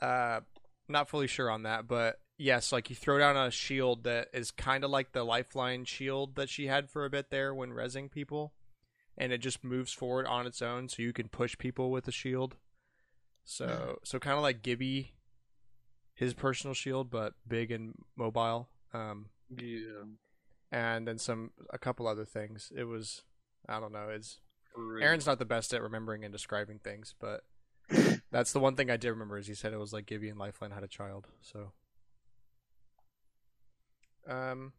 [0.00, 0.40] Uh
[0.88, 4.50] not fully sure on that, but yes, like you throw down a shield that is
[4.50, 8.10] kind of like the lifeline shield that she had for a bit there when resing
[8.10, 8.52] people,
[9.16, 12.12] and it just moves forward on its own, so you can push people with the
[12.12, 12.56] shield.
[13.44, 15.12] So so kind of like Gibby,
[16.14, 18.68] his personal shield, but big and mobile.
[18.92, 20.04] Um, Yeah.
[20.70, 22.72] and then some a couple other things.
[22.76, 23.22] It was
[23.68, 24.08] I don't know.
[24.10, 24.40] It's
[24.74, 25.00] for.
[25.00, 27.44] Aaron's not the best at remembering and describing things, but
[28.30, 30.38] that's the one thing I did remember is he said it was like Gibby and
[30.38, 31.28] Lifeline had a child.
[31.40, 31.72] So,
[34.26, 34.72] um,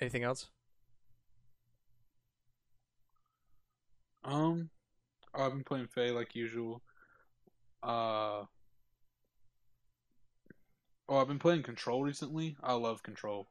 [0.00, 0.48] anything else?
[4.24, 4.70] Um,
[5.34, 6.82] oh, I've been playing Faye like usual.
[7.82, 8.44] Uh,
[11.08, 12.56] oh, I've been playing Control recently.
[12.62, 13.48] I love Control.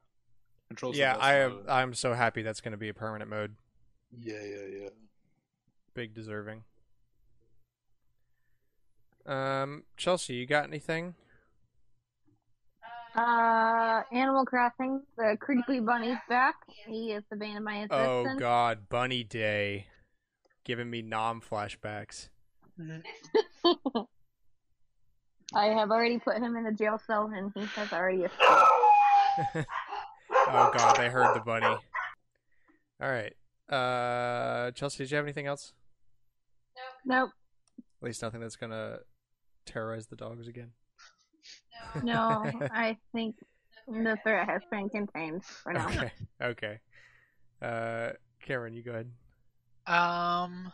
[0.70, 1.52] Control's yeah, I am.
[1.52, 1.66] mode.
[1.68, 3.56] I'm so happy that's going to be a permanent mode.
[4.20, 4.90] Yeah, yeah, yeah.
[5.94, 6.64] Big deserving.
[9.26, 11.16] Um, Chelsea, you got anything?
[13.16, 16.56] Uh, Animal Crossing, the Critically Bunny's back.
[16.88, 18.30] He is the bane of my existence.
[18.36, 18.40] Oh.
[18.40, 19.88] God, Bunny Day,
[20.64, 22.30] giving me nom flashbacks.
[25.54, 28.42] I have already put him in the jail cell, and he has already escaped.
[30.48, 31.66] oh God, they heard the bunny.
[31.66, 33.34] All right,
[33.72, 35.74] uh, Chelsea, did you have anything else?
[37.06, 37.16] No.
[37.20, 37.32] Nope,
[38.02, 39.00] At least nothing that's gonna
[39.66, 40.72] terrorize the dogs again.
[42.04, 43.36] no, I think
[43.88, 45.88] the threat has been contained for now.
[45.88, 46.12] Okay.
[46.42, 46.80] Okay.
[47.62, 49.12] Uh, Cameron, you go ahead.
[49.88, 50.72] Um,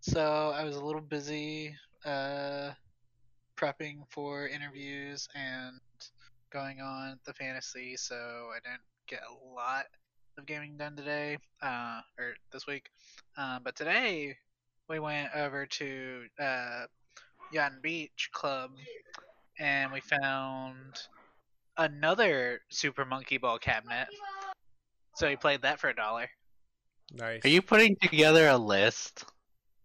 [0.00, 2.70] so I was a little busy uh,
[3.56, 5.80] prepping for interviews and
[6.52, 9.86] going on the fantasy, so I didn't get a lot
[10.38, 12.90] of gaming done today, uh, or this week.
[13.36, 14.36] Um, but today
[14.88, 16.84] we went over to uh,
[17.52, 18.70] Yacht Beach Club,
[19.58, 21.00] and we found
[21.76, 24.08] another Super Monkey Ball cabinet.
[25.16, 26.28] So we played that for a dollar.
[27.12, 27.44] Nice.
[27.44, 29.24] Are you putting together a list?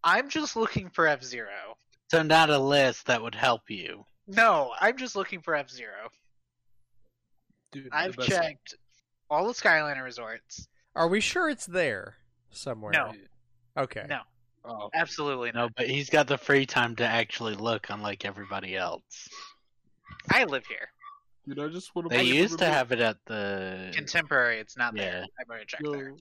[0.04, 1.78] I'm just looking for F Zero.
[2.12, 4.06] So not a list that would help you.
[4.28, 6.10] No, I'm just looking for F Zero.
[7.72, 8.76] Dude, I've best- checked
[9.30, 10.68] all the Skyliner resorts.
[10.96, 12.16] Are we sure it's there
[12.52, 12.92] somewhere?
[12.94, 13.14] No.
[13.78, 14.06] Okay.
[14.08, 14.20] No.
[14.64, 15.70] Oh, Absolutely No, no.
[15.78, 19.28] but he's got the free time to actually look, unlike everybody else.
[20.32, 20.90] I live here.
[21.48, 22.18] dude, I just want to.
[22.18, 23.92] They play used to have it at the.
[23.94, 25.26] Contemporary, it's not there.
[25.40, 26.10] I've already checked there.
[26.10, 26.18] Yo,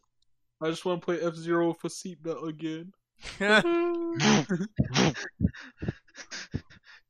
[0.61, 2.93] I just want to play F Zero for seatbelt again.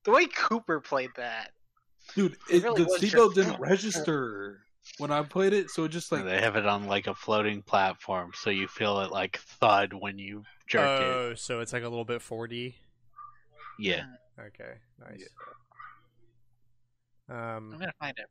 [0.04, 1.50] The way Cooper played that.
[2.14, 4.63] Dude, It it, really the seatbelt didn't register
[4.98, 7.62] when I played it, so it just like they have it on like a floating
[7.62, 11.04] platform, so you feel it like thud when you jerk it.
[11.04, 12.74] oh, so it's like a little bit 4D.
[13.78, 14.04] Yeah.
[14.38, 14.74] Okay.
[15.00, 15.28] Nice.
[17.28, 18.28] um I'm gonna find it.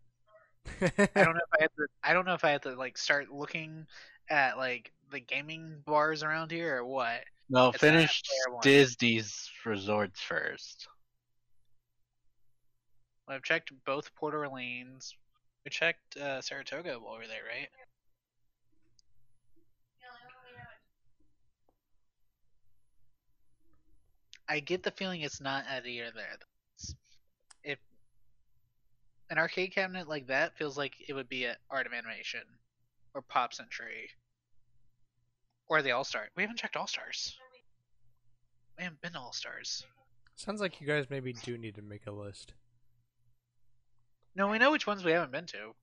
[1.15, 1.87] I don't know if I have to.
[2.03, 3.85] I don't know if I have to like start looking
[4.29, 7.23] at like the gaming bars around here or what.
[7.49, 8.21] No, It's finish.
[8.61, 10.87] Disney's resorts first.
[13.27, 15.15] I've checked both Port Orleans.
[15.65, 17.69] We checked uh, Saratoga while we were there, right?
[24.49, 26.37] I get the feeling it's not at either there.
[27.63, 27.79] If
[29.29, 32.41] an arcade cabinet like that feels like it would be at Art of Animation
[33.13, 34.09] or Pop Century
[35.67, 36.27] or the All Star.
[36.35, 37.37] We haven't checked All Stars.
[38.77, 39.85] We haven't been to All Stars.
[40.35, 42.53] Sounds like you guys maybe do need to make a list.
[44.35, 45.73] No, we know which ones we haven't been to.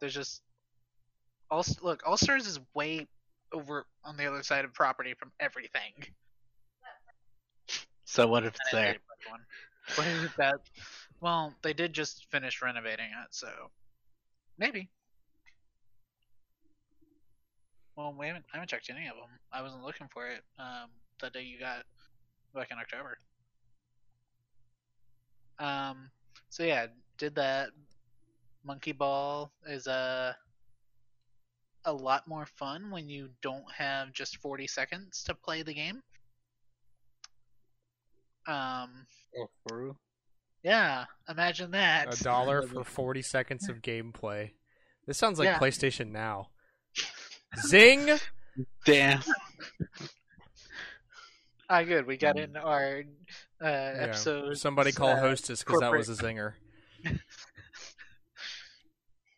[0.00, 0.42] There's just
[1.50, 2.02] all look.
[2.06, 3.06] All Stars is way
[3.52, 5.92] over on the other side of property from everything.
[8.10, 8.94] So what if it's there?
[8.94, 9.40] did put one.
[9.96, 10.60] What is that?
[11.20, 13.48] Well, they did just finish renovating it, so
[14.56, 14.88] maybe.
[17.96, 18.46] Well, we haven't.
[18.50, 19.28] I haven't checked any of them.
[19.52, 20.88] I wasn't looking for it um,
[21.20, 21.84] the day you got
[22.54, 23.18] back in October.
[25.58, 26.10] Um.
[26.48, 26.86] So yeah,
[27.18, 27.70] did that.
[28.64, 30.36] Monkey Ball is a
[31.84, 36.02] a lot more fun when you don't have just 40 seconds to play the game.
[38.46, 39.06] Um,
[39.38, 39.96] oh, for real.
[40.62, 42.18] yeah, imagine that.
[42.18, 44.50] A dollar for 40 seconds of gameplay.
[45.06, 45.58] This sounds like Yeah.
[45.58, 46.48] PlayStation Now.
[47.66, 48.18] Zing!
[48.84, 49.22] Damn.
[51.70, 52.06] Ah, good.
[52.06, 53.02] We got in our
[53.62, 53.94] uh, Yeah.
[54.00, 54.56] episode.
[54.58, 56.54] Somebody call uh, hostess because that was a zinger.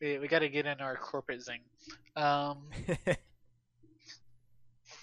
[0.01, 1.61] We, we got to get in our corporate zing.
[2.17, 2.71] Um,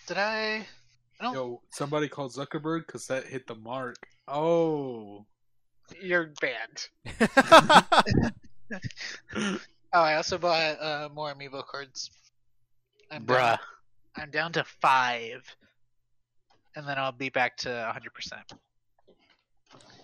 [0.08, 0.66] did I?
[1.20, 1.36] I don't.
[1.36, 3.98] Yo, somebody called Zuckerberg because that hit the mark.
[4.28, 5.28] Oh,
[6.02, 6.88] You're banned.
[9.94, 12.12] Oh, I also bought uh, more amiibo cards.
[13.10, 13.38] I'm Bruh.
[13.38, 13.60] Down,
[14.18, 15.44] I'm down to five,
[16.76, 18.14] and then I'll be back to 100.
[18.14, 18.54] percent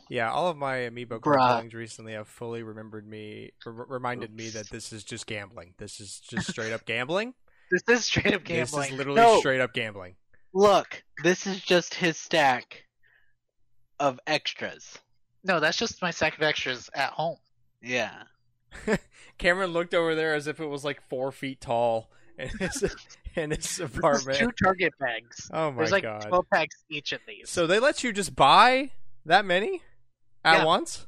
[0.10, 1.48] yeah, all of my amiibo card Bruh.
[1.56, 5.74] killings recently have fully remembered me, r- reminded me that this is just gambling.
[5.78, 7.34] This is just straight up gambling.
[7.72, 8.82] This is straight up gambling.
[8.84, 9.40] This is literally No.
[9.40, 10.16] straight up gambling.
[10.54, 12.84] Look, this is just his stack
[14.00, 15.00] of extras.
[15.44, 17.38] No, that's just my stack of extras at home.
[17.82, 18.24] Yeah.
[19.40, 22.96] Cameron looked over there as if it was like four feet tall in his,
[23.36, 24.38] in his apartment.
[24.38, 25.50] two Target bags.
[25.52, 25.78] Oh my god.
[25.80, 26.22] There's like god!
[26.28, 27.50] 12 packs each of these.
[27.50, 28.92] So they let you just buy
[29.26, 29.82] that many
[30.44, 30.66] at Yeah.
[30.66, 31.08] once?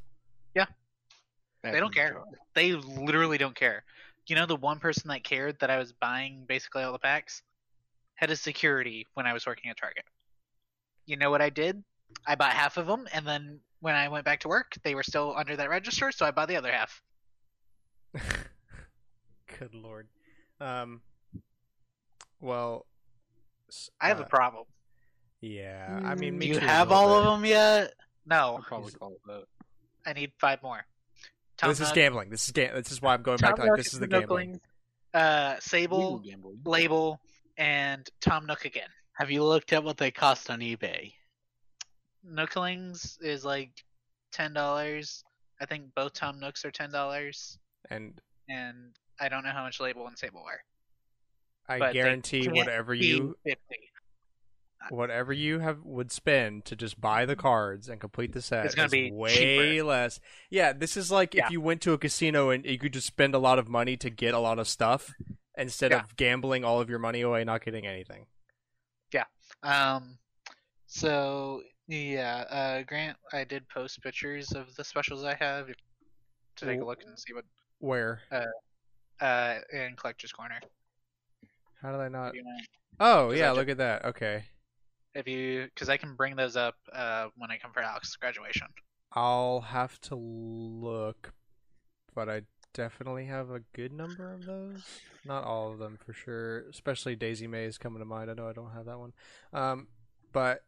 [0.54, 0.66] Yeah.
[1.62, 2.22] They don't care.
[2.54, 3.84] They literally don't care.
[4.28, 7.42] You know, the one person that cared that I was buying basically all the packs
[8.14, 10.04] had a security when I was working at Target.
[11.06, 11.82] You know what I did?
[12.26, 15.02] I bought half of them, and then when I went back to work, they were
[15.02, 17.02] still under that register, so I bought the other half.
[19.58, 20.08] Good lord.
[20.60, 21.00] Um.
[22.40, 22.86] Well,
[24.00, 24.64] I have uh, a problem.
[25.40, 27.26] Yeah, I mean, Do you have all bit.
[27.28, 27.94] of them yet?
[28.26, 29.44] No, I'll probably call it that.
[30.04, 30.84] I need five more.
[31.56, 32.30] Tom This is Nook, gambling.
[32.30, 34.06] This is ga- This is why I'm going back Tom to like this is the
[34.08, 34.60] gambling.
[35.14, 36.60] Uh, Sable, gambling.
[36.64, 37.20] Label,
[37.56, 38.88] and Tom Nook again.
[39.14, 41.12] Have you looked at what they cost on eBay?
[42.28, 43.70] Nooklings is like
[44.32, 45.24] ten dollars.
[45.60, 47.58] I think both Tom Nooks are ten dollars,
[47.90, 50.60] And and I don't know how much Label and Sable are.
[51.68, 53.90] I But they guarantee whatever you fifty.
[54.90, 58.74] Whatever you have would spend to just buy the cards and complete the set It's
[58.74, 59.84] gonna is be way cheaper.
[59.84, 60.20] less.
[60.50, 61.46] Yeah, this is like Yeah.
[61.46, 63.96] if you went to a casino and you could just spend a lot of money
[63.96, 65.12] to get a lot of stuff
[65.56, 66.00] instead Yeah.
[66.00, 68.26] of gambling all of your money away not getting anything.
[69.12, 69.24] Yeah.
[69.62, 70.18] Um,
[70.86, 75.68] so yeah, uh, Grant, I did post pictures of the specials I have
[76.56, 77.44] to take a look and see what
[77.78, 78.20] Where?
[79.20, 80.60] uh in Collector's Corner.
[81.82, 82.28] How did I not?
[82.28, 82.50] If you, know,
[82.98, 84.04] Oh, yeah, look at that.
[84.06, 84.44] Okay.
[85.16, 88.68] If you, because I can bring those up uh when I come for Alex's graduation.
[89.12, 91.32] I'll have to look,
[92.14, 92.42] but I
[92.74, 94.82] definitely have a good number of those.
[95.24, 98.30] Not all of them for sure, especially Daisy Mae is coming to mind.
[98.30, 99.12] I know I don't have that one.
[99.52, 99.86] Um,
[100.32, 100.64] but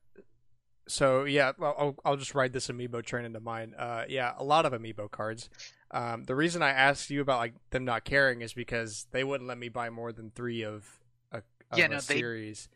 [0.86, 3.74] so yeah, well, I'll, I'll just ride this amiibo train into mine.
[3.78, 5.50] Uh, yeah, a lot of amiibo cards.
[5.90, 9.48] Um, the reason I asked you about like them not caring is because they wouldn't
[9.48, 10.86] let me buy more than three of
[11.32, 11.38] a,
[11.70, 12.68] of Yeah, a no, they- series.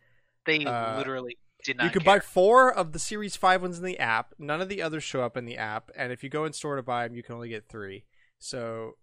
[0.44, 1.84] They Uh, literally did not.
[1.84, 2.14] You can care.
[2.14, 4.34] buy four of the Series five ones in the app.
[4.38, 5.90] None of the others show up in the app.
[5.96, 8.04] And if you go in store to buy them, you can only get three.
[8.38, 8.96] So,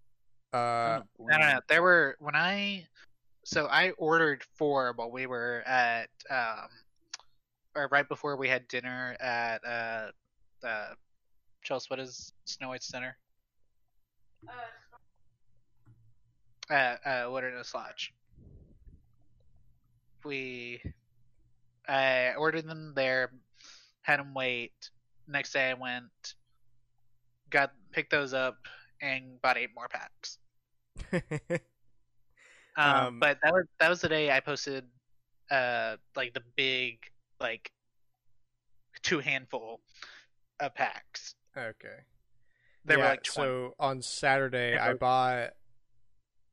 [0.53, 1.59] uh, No, no, no.
[1.67, 2.87] There were when I
[3.45, 6.67] so I ordered four while we were at um
[7.75, 10.11] or right before we had dinner at uh
[10.65, 10.93] uh
[11.63, 13.17] Chelsea, what is Snow White Center?
[16.69, 18.13] Uh uh Wilderness Lodge.
[20.23, 20.81] We
[21.89, 23.31] I ordered them there,
[24.01, 24.91] had them wait.
[25.27, 26.35] Next day I went,
[27.49, 28.57] got picked those up,
[29.01, 30.37] and bought eight more packs.
[32.77, 34.85] Um, Um, but that was that was the day I posted
[35.51, 36.99] uh like the big
[37.41, 37.71] like
[39.01, 39.81] two handful
[40.59, 41.35] of packs.
[41.57, 42.05] okay.
[42.85, 43.49] There yeah, were like twenty.
[43.49, 45.49] so on Saturday, I bought.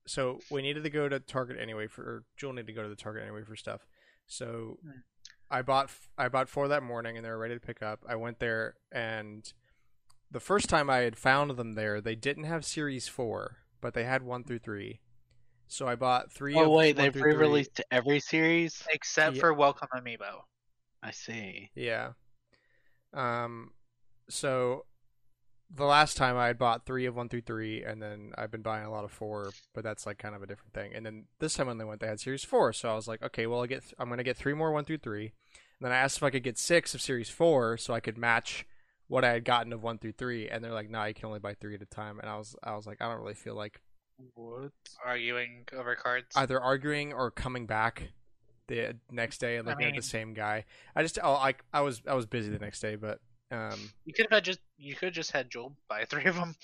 [0.09, 2.03] So we needed to go to Target anyway for.
[2.03, 3.87] Or Jewel needed to go to the Target anyway for stuff.
[4.27, 4.99] So Hmm.
[5.51, 8.01] I bought I bought four that morning, and they were ready to pick up.
[8.09, 9.53] I went there, and
[10.31, 14.05] the first time I had found them there, they didn't have Series Four, but they
[14.05, 15.01] had one through three.
[15.69, 16.55] So I bought three.
[16.55, 17.33] Oh of wait, they through three.
[17.35, 18.83] pre-released every series.
[18.93, 19.41] except yeah.
[19.41, 20.43] for Welcome Amiibo.
[21.03, 21.71] I see.
[21.75, 22.13] Yeah.
[23.15, 23.71] Um.
[24.29, 24.85] So
[25.75, 28.63] the last time I had bought three of one through three, and then I've been
[28.63, 30.93] buying a lot of four, but that's like kind of a different thing.
[30.95, 33.23] And then this time when they went, they had series four, so I was like,
[33.23, 35.33] okay, well, I get, I'm gonna get three more one through three.
[35.79, 38.17] And then I asked if I could get six of series four, so I could
[38.17, 38.65] match
[39.09, 40.49] what I had gotten of one through three.
[40.49, 42.19] And they're like, no, you can only buy three at a time.
[42.19, 43.81] And I was, I was like, I don't really feel like
[44.35, 44.73] What?
[45.05, 46.29] Arguing over cards.
[46.35, 48.09] either arguing or coming back
[48.69, 50.65] the next day and I looking at the same guy.
[50.95, 53.21] I just, oh, I, I was, I was busy the next day, but
[53.51, 53.91] um.
[54.05, 56.57] you could have had just you could have just had Joel buy three of them.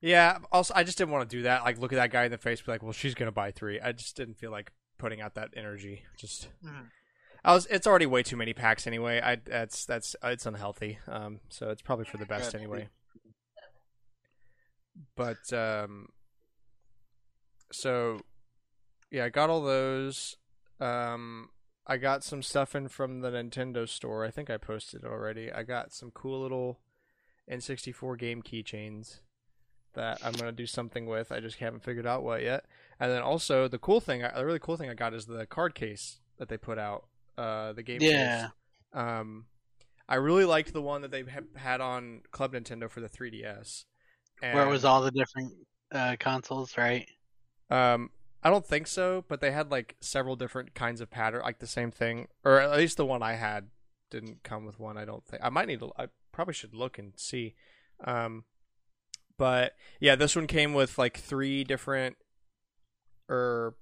[0.00, 0.38] Yeah.
[0.50, 1.62] Also, I just didn't want to do that.
[1.64, 3.80] Like, look at that guy in the face, be like, "Well, she's gonna buy three.
[3.80, 6.04] I just didn't feel like putting out that energy.
[6.18, 6.88] Just, Mhm.
[7.44, 7.66] I was.
[7.66, 9.20] It's already way too many packs anyway.
[9.20, 10.98] I that's that's it's unhealthy.
[11.06, 12.60] Um, so it's probably for the best Yeah.
[12.60, 12.88] anyway.
[15.16, 16.08] But um,
[17.72, 18.20] so
[19.10, 20.36] yeah, I got all those.
[20.80, 21.50] Um,
[21.90, 24.24] I got some stuff in from the Nintendo store.
[24.24, 25.50] I think I posted it already.
[25.50, 26.78] I got some cool little
[27.50, 29.18] N64 game keychains
[29.94, 31.32] that I'm gonna do something with.
[31.32, 32.66] I just haven't figured out what yet.
[33.00, 35.74] And then also the cool thing, the really cool thing I got is the card
[35.74, 37.08] case that they put out.
[37.36, 38.42] Uh, the game Yeah.
[38.42, 38.50] case.
[38.92, 39.46] Um,
[40.08, 41.24] I really liked the one that they
[41.56, 43.84] had on Club Nintendo for the 3DS.
[44.40, 45.54] And, Where it was all the different
[45.90, 47.08] uh, consoles, right?
[47.68, 48.10] Um,
[48.42, 51.66] I don't think so, but they had like several different kinds of pattern, like the
[51.66, 53.68] same thing, or at least the one I had
[54.10, 54.96] didn't come with one.
[54.96, 55.92] I don't think I might need to.
[55.98, 57.54] I probably should look and see.
[58.02, 58.44] Um,
[59.36, 62.16] but yeah, this one came with like three different,
[63.28, 63.74] or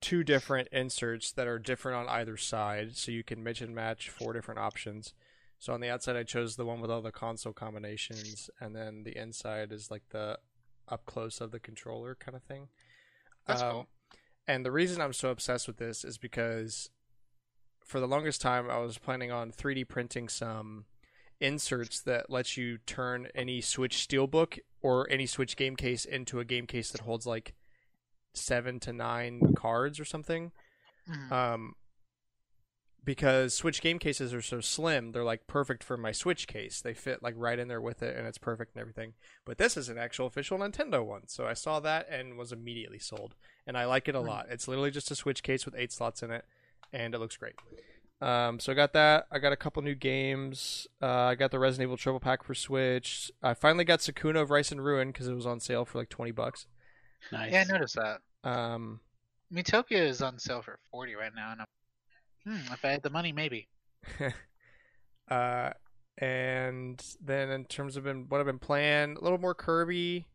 [0.00, 4.10] two different inserts that are different on either side, so you can mix and match
[4.10, 5.14] four different options.
[5.58, 9.02] So on the outside, I chose the one with all the console combinations, and then
[9.04, 10.38] the inside is like the
[10.88, 12.68] up close of the controller kind of thing.
[13.48, 13.88] That's Um, cool.
[14.46, 16.90] And the reason I'm so obsessed with this is because
[17.84, 20.86] for the longest time I was planning on 3D printing some
[21.40, 26.44] inserts that lets you turn any Switch Steelbook or any Switch game case into a
[26.44, 27.54] game case that holds like
[28.34, 30.52] seven to nine cards or something.
[31.08, 31.32] Mhm.
[31.32, 31.74] Um,
[33.04, 36.80] because Switch game cases are so slim, they're like perfect for my Switch case.
[36.80, 39.14] They fit like right in there with it, and it's perfect and everything.
[39.44, 42.98] But this is an actual official Nintendo one, so I saw that and was immediately
[42.98, 43.34] sold.
[43.66, 44.46] And I like it a lot.
[44.50, 46.44] It's literally just a Switch case with eight slots in it,
[46.92, 47.54] and it looks great.
[48.20, 49.26] Um, so I got that.
[49.30, 50.88] I got a couple new games.
[51.00, 53.30] Uh, I got the Resident Evil Triple Pack for Switch.
[53.42, 56.08] I finally got Sakuna of Rice and Ruin because it was on sale for like
[56.08, 56.66] twenty bucks.
[57.30, 57.52] Nice.
[57.52, 58.20] Yeah, I noticed that.
[58.42, 59.00] Um,
[59.52, 61.66] Miitopia is on sale for forty right now, and I'm,
[62.44, 63.68] hmm, if I had the money, maybe.
[65.30, 65.70] uh,
[66.18, 70.28] and then in terms of been, what I've been playing, a little more Kirby.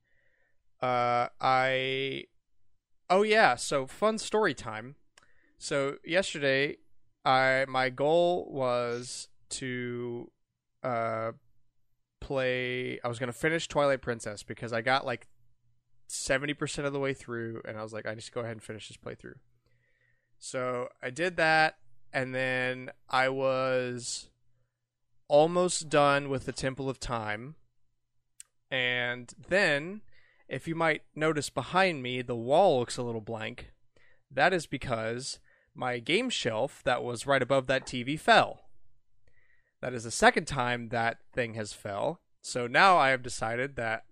[0.81, 2.25] Uh, I,
[3.09, 4.95] oh yeah, so fun story time.
[5.57, 6.77] So yesterday,
[7.23, 10.29] I my goal was to,
[10.83, 11.31] uh,
[12.23, 12.99] play.
[13.03, 15.27] I was gonna finish Twilight Princess because I got like
[16.07, 18.53] seventy percent of the way through, and I was like, I need to go ahead
[18.53, 19.35] and finish this playthrough.
[20.39, 21.75] So I did that,
[22.13, 24.29] and then I was
[25.27, 27.55] almost done with the Temple of Time.
[28.69, 30.01] And then,
[30.47, 33.71] if you might notice behind me, the wall looks a little blank.
[34.29, 35.39] That is because
[35.75, 38.61] my game shelf that was right above that TV fell.
[39.81, 42.19] That is the second time that thing has fell.
[42.41, 44.05] So now I have decided that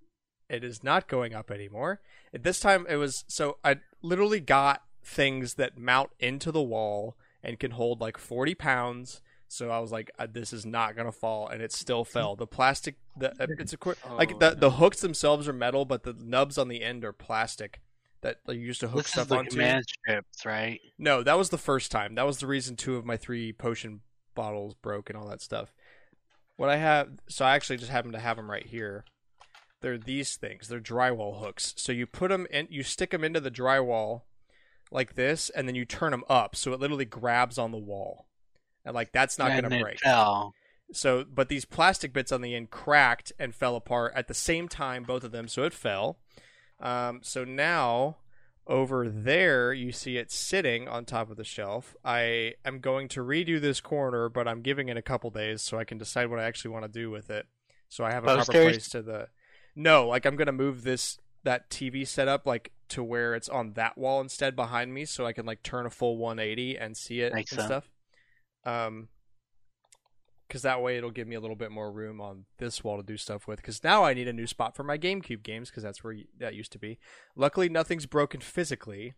[0.49, 2.01] it is not going up anymore.
[2.33, 7.15] At This time it was so I literally got things that mount into the wall
[7.43, 9.21] and can hold like 40 pounds.
[9.47, 12.35] So I was like, uh, this is not gonna fall, and it still fell.
[12.37, 14.75] The plastic, the uh, it's a qu- like Oh, the the no.
[14.77, 17.81] hooks themselves are metal, but the nubs on the end are plastic
[18.21, 19.51] that you used to hook This is stuff the onto.
[19.51, 20.79] command strips, right?
[20.97, 22.15] No, that was the first time.
[22.15, 24.01] That was the reason two of my three potion
[24.35, 25.73] bottles broke and all that stuff.
[26.55, 29.03] What I have, so I actually just happen to have them right here.
[29.81, 30.67] They're these things.
[30.67, 31.73] They're drywall hooks.
[31.75, 34.21] So you put them in, you stick them into the drywall
[34.91, 38.27] like this, and then you turn them up, so it literally grabs on the wall,
[38.85, 39.99] and like that's not gonna break.
[39.99, 40.53] fell.
[40.93, 44.67] So, but these plastic bits on the end cracked and fell apart at the same
[44.67, 45.47] time, both of them.
[45.47, 46.17] So it fell.
[46.79, 48.17] Um, so now
[48.67, 51.95] over there, you see it sitting on top of the shelf.
[52.03, 55.77] I am going to redo this corner, but I'm giving it a couple days so
[55.77, 57.47] I can decide what I actually want to do with it.
[57.89, 59.27] So I have a proper place to the.
[59.75, 63.97] No, like I'm gonna move this that TV setup like to where it's on that
[63.97, 67.33] wall instead behind me, so I can like turn a full 180 and see it
[67.33, 67.67] Makes and sense.
[67.67, 67.89] stuff.
[68.65, 69.07] Um,
[70.47, 73.03] because that way it'll give me a little bit more room on this wall to
[73.03, 73.57] do stuff with.
[73.61, 76.25] Because now I need a new spot for my GameCube games because that's where y-
[76.39, 76.99] that used to be.
[77.37, 79.13] Luckily, nothing's broken physically.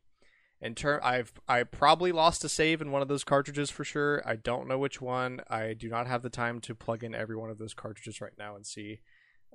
[0.61, 4.21] In turn, I've I probably lost a save in one of those cartridges for sure.
[4.25, 5.41] I don't know which one.
[5.49, 8.31] I do not have the time to plug in every one of those cartridges right
[8.37, 8.99] now and see.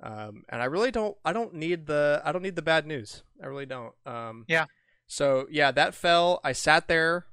[0.01, 1.17] Um, and I really don't.
[1.25, 2.21] I don't need the.
[2.23, 3.23] I don't need the bad news.
[3.43, 3.93] I really don't.
[4.05, 4.65] Um, Yeah.
[5.07, 6.39] So yeah, that fell.
[6.43, 7.25] I sat there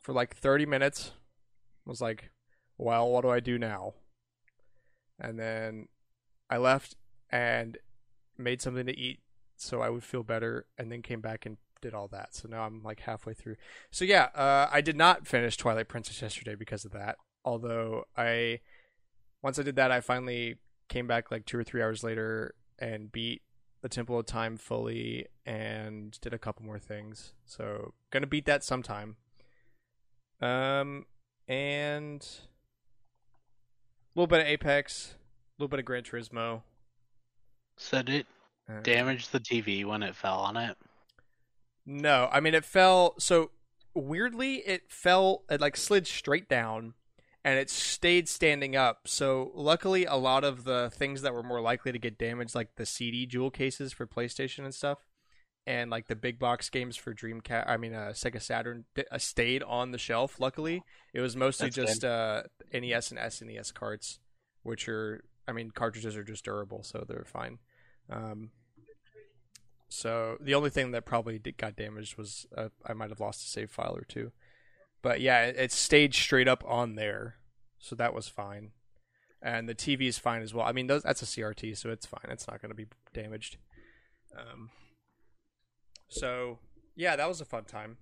[0.00, 1.12] for like thirty minutes.
[1.84, 2.30] Was like,
[2.76, 3.94] well, what do I do now?
[5.18, 5.88] And then
[6.50, 6.94] I left
[7.30, 7.78] and
[8.36, 9.20] made something to eat
[9.56, 12.34] so I would feel better, and then came back and did all that.
[12.34, 13.56] So now I'm like halfway through.
[13.90, 17.16] So yeah, uh, I did not finish Twilight Princess yesterday because of that.
[17.44, 18.60] Although I,
[19.42, 20.58] once I did that, I finally
[20.88, 23.42] came back like two or three hours later and beat
[23.82, 27.34] the Temple of Time fully and did a couple more things.
[27.44, 29.16] So gonna beat that sometime.
[30.40, 31.06] Um,
[31.46, 32.22] and
[34.14, 36.62] a little bit of Apex, a little bit of Gran Turismo.
[37.76, 38.26] So did it
[38.68, 40.76] Uh, damage the TV when it fell on it?
[41.86, 43.14] No, I mean it fell.
[43.18, 43.50] So
[43.94, 45.44] weirdly, it fell.
[45.50, 46.94] It like slid straight down,
[47.48, 49.08] and it stayed standing up.
[49.08, 52.76] So luckily, a lot of the things that were more likely to get damaged, like
[52.76, 54.98] the CD jewel cases for PlayStation and stuff,
[55.66, 59.62] and like the big box games for Dreamcast, I mean uh, Sega Saturn, uh, stayed
[59.62, 60.38] on the shelf.
[60.38, 60.82] Luckily,
[61.14, 64.18] it was mostly That's just uh, NES and SNES carts,
[64.62, 67.60] which are, I mean, cartridges are just durable, so they're fine.
[68.10, 68.50] Um,
[69.88, 73.42] so the only thing that probably did, got damaged was uh, I might have lost
[73.42, 74.32] a save file or two.
[75.00, 77.37] But yeah, it, it stayed straight up on there,
[77.78, 78.70] so that was fine.
[79.40, 80.66] And the TV is fine as well.
[80.66, 82.26] I mean, those, that's a CRT, so it's fine.
[82.28, 83.56] It's not going to be damaged.
[84.36, 84.70] Um,
[86.08, 86.58] so
[86.96, 87.98] yeah, that was a fun time.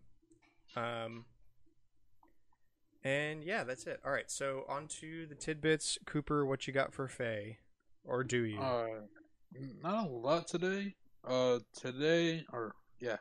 [0.76, 1.26] Um,
[3.04, 4.00] and yeah, that's it.
[4.04, 5.98] All right, so on to the tidbits.
[6.06, 7.58] Cooper, what you got for Faye,
[8.04, 8.58] or do you?
[8.58, 8.86] Uh,
[9.82, 10.94] not a lot today.
[11.26, 13.16] Uh, today or yeah,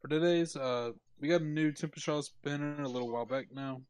[0.00, 0.90] for today's uh,
[1.20, 3.80] we got a new Shaw spinner a little while back now.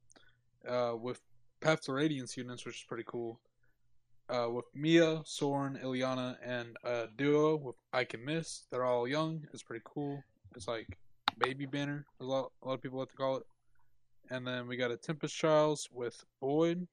[0.69, 1.21] Uh, with
[1.63, 3.39] Path to Radiance units, which is pretty cool.
[4.29, 8.67] Uh, with Mia, Soren, Ileana, and a duo with Ike and Mist.
[8.71, 9.47] They're all young.
[9.53, 10.23] It's pretty cool.
[10.57, 10.99] It's like
[11.39, 12.05] baby banner.
[12.21, 13.45] A lot, a lot of people like to call it.
[14.31, 16.87] And then we got a Tempest Trials with Boyd.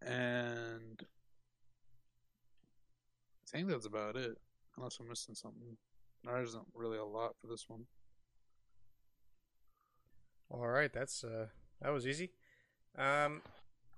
[0.00, 1.00] And
[3.42, 4.38] I think that's about it.
[4.76, 5.76] Unless I'm missing something.
[6.24, 7.84] There isn't really a lot for this one.
[10.50, 11.46] All right, that's uh,
[11.82, 12.30] that was easy.
[12.98, 13.42] Um,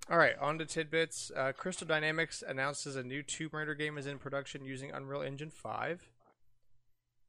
[0.09, 1.31] all right, on to tidbits.
[1.35, 5.49] Uh, Crystal Dynamics announces a new Tomb Raider game is in production using Unreal Engine
[5.49, 6.09] Five.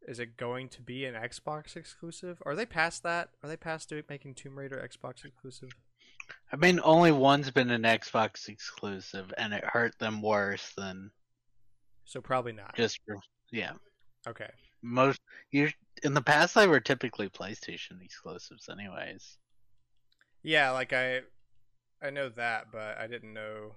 [0.06, 2.42] Is it going to be an Xbox exclusive?
[2.44, 3.30] Are they past that?
[3.42, 5.70] Are they past doing making Tomb Raider Xbox exclusive?
[6.52, 11.10] I mean, only one's been an Xbox exclusive, and it hurt them worse than
[12.04, 12.74] So probably not.
[12.76, 13.00] just
[13.50, 13.72] yeah.
[14.26, 14.50] Okay.
[14.82, 15.70] Most you
[16.02, 19.38] in the past they were typically PlayStation exclusives, anyways.
[20.42, 21.20] Yeah, like I,
[22.04, 23.76] I know that, but I didn't know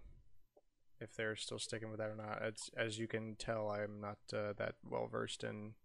[0.99, 2.41] if they're still sticking with that or not.
[2.41, 5.75] It's as you can tell, I'm not uh, that well versed in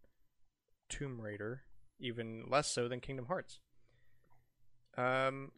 [0.89, 1.63] Tomb Raider,
[2.01, 3.61] even less so than Kingdom Hearts.
[4.97, 5.53] Um,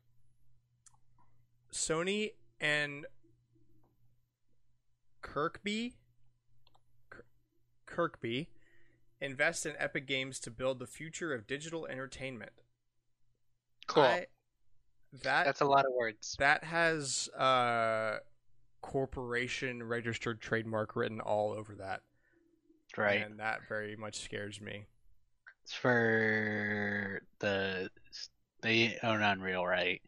[1.73, 3.07] Sony and
[5.23, 5.95] KIRKBI,
[7.09, 7.25] Kir-
[7.89, 8.49] KIRKBI,
[9.23, 12.53] invest in Epic Games to build the future of digital entertainment.
[13.87, 14.03] Cool.
[14.03, 14.27] I-
[15.23, 16.37] that That's a lot of words.
[16.39, 18.19] that has uh
[18.83, 22.01] corporation registered trademark written all over that.
[22.97, 23.23] Right.
[23.25, 24.87] And that very much scares me.
[25.65, 27.89] It's for the
[28.61, 30.01] they own Unreal, right?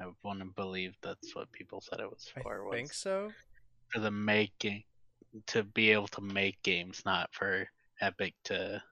[0.00, 2.64] I want to believe that's what people said it was I for.
[2.64, 3.32] was think so.
[3.88, 4.84] for the making
[5.48, 7.68] to be able to make games, not for
[8.00, 8.82] Epic to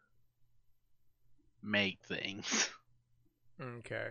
[1.63, 2.69] make things
[3.61, 4.09] Okay.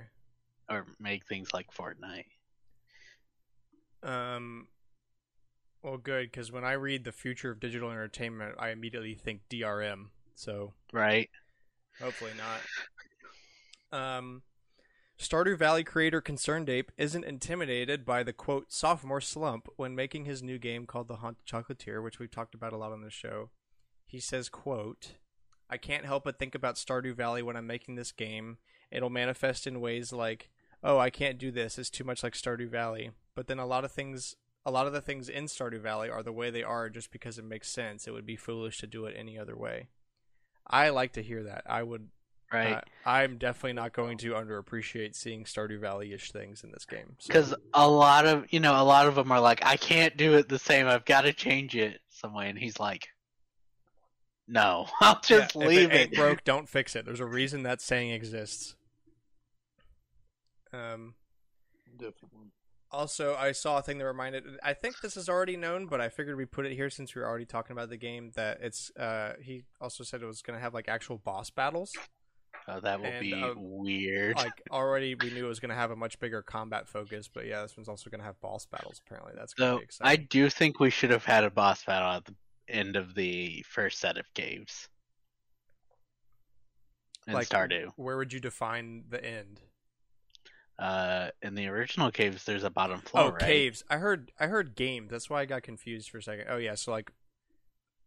[0.70, 2.26] Or make things like Fortnite.
[4.04, 4.68] Um
[5.82, 10.10] well good cuz when I read the future of digital entertainment, I immediately think DRM.
[10.36, 11.30] So Right?
[12.02, 12.62] Hopefully not.
[13.92, 14.44] Um,
[15.18, 20.58] Stardew Valley creator ConcernedApe isn't intimidated by the quote sophomore slump when making his new
[20.58, 23.50] game called The Haunted Chocolatier, which we've talked about a lot on this show.
[24.06, 25.14] He says, quote,
[25.70, 28.58] I can't help but think about Stardew Valley when I'm making this game.
[28.92, 30.50] It'll manifest in ways like,
[30.86, 33.12] oh, I can't do this, it's too much like Stardew Valley.
[33.36, 36.24] But then a lot of things a lot of the things in Stardew Valley are
[36.24, 38.08] the way they are just because it makes sense.
[38.08, 39.90] It would be foolish to do it any other way.
[40.66, 41.64] I like to hear that.
[41.68, 42.10] I would
[42.54, 42.74] Right?
[42.78, 47.16] uh, I'm definitely not going to underappreciate seeing Stardew Valley-ish things in this game.
[47.20, 50.16] So- Because a lot of you know, a lot of them are like, I can't
[50.18, 50.88] do it the same.
[50.88, 53.08] I've got to change it some way, and he's like,
[54.48, 55.96] No, I'll just Yeah, if leave it.
[55.96, 56.18] ain't it.
[56.18, 57.06] broke, don't fix it.
[57.06, 58.76] There's a reason that saying exists.
[60.76, 61.16] Um.
[61.98, 62.52] Definitely.
[62.92, 64.44] Also, I saw a thing that reminded.
[64.64, 67.22] I think this is already known, but I figured we put it here since we
[67.22, 68.32] were already talking about the game.
[68.36, 68.92] That it's.
[68.96, 71.92] Uh, he also said it was going to have like actual boss battles.
[72.68, 74.38] Oh, that will And, be uh, weird.
[74.38, 77.46] Like already, we knew it was going to have a much bigger combat focus, but
[77.46, 79.02] yeah, this one's also going to have boss battles.
[79.06, 81.84] Apparently, that's going to So be I do think we should have had a boss
[81.84, 82.36] battle at the
[82.68, 84.88] end of the first set of caves.
[87.28, 87.92] In Like, Stardew.
[87.98, 89.62] Where would you define the end?
[90.78, 93.40] Uh, in the original caves, there's a bottom floor, oh, right?
[93.40, 93.84] caves.
[93.90, 94.32] I heard.
[94.40, 95.10] I heard games.
[95.10, 96.48] That's why I got confused for a second.
[96.50, 97.12] Oh yeah, so like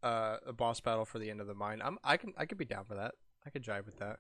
[0.03, 1.81] uh, a boss battle for the end of the mine.
[1.83, 3.15] I'm I can I could be down for that.
[3.47, 4.19] I could jive with that.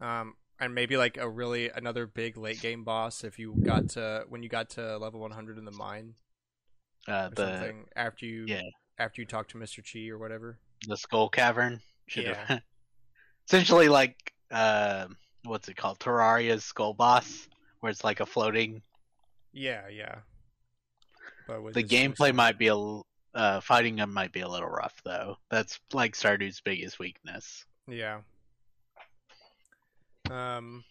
[0.00, 4.24] Um, and maybe like a really another big late game boss if you got to
[4.28, 6.14] when you got to level 100 in the mine
[7.06, 8.62] Uh, the something after you yeah.
[8.98, 9.82] after you talk to Mr.
[9.82, 10.58] Qi or whatever.
[10.86, 11.80] the skull cavern.
[12.06, 12.44] Should Yeah.
[12.46, 12.62] have
[13.48, 15.08] essentially like uh,
[15.44, 15.98] what's it called?
[15.98, 17.48] Terraria's skull boss,
[17.80, 18.82] where it's like a floating.
[19.52, 20.16] Yeah, yeah.
[21.46, 23.00] But with The gameplay might be a
[23.32, 25.36] uh, fighting them might be a little rough though.
[25.50, 27.64] That's like Stardew's biggest weakness.
[27.88, 28.20] Yeah.
[30.30, 30.84] Um,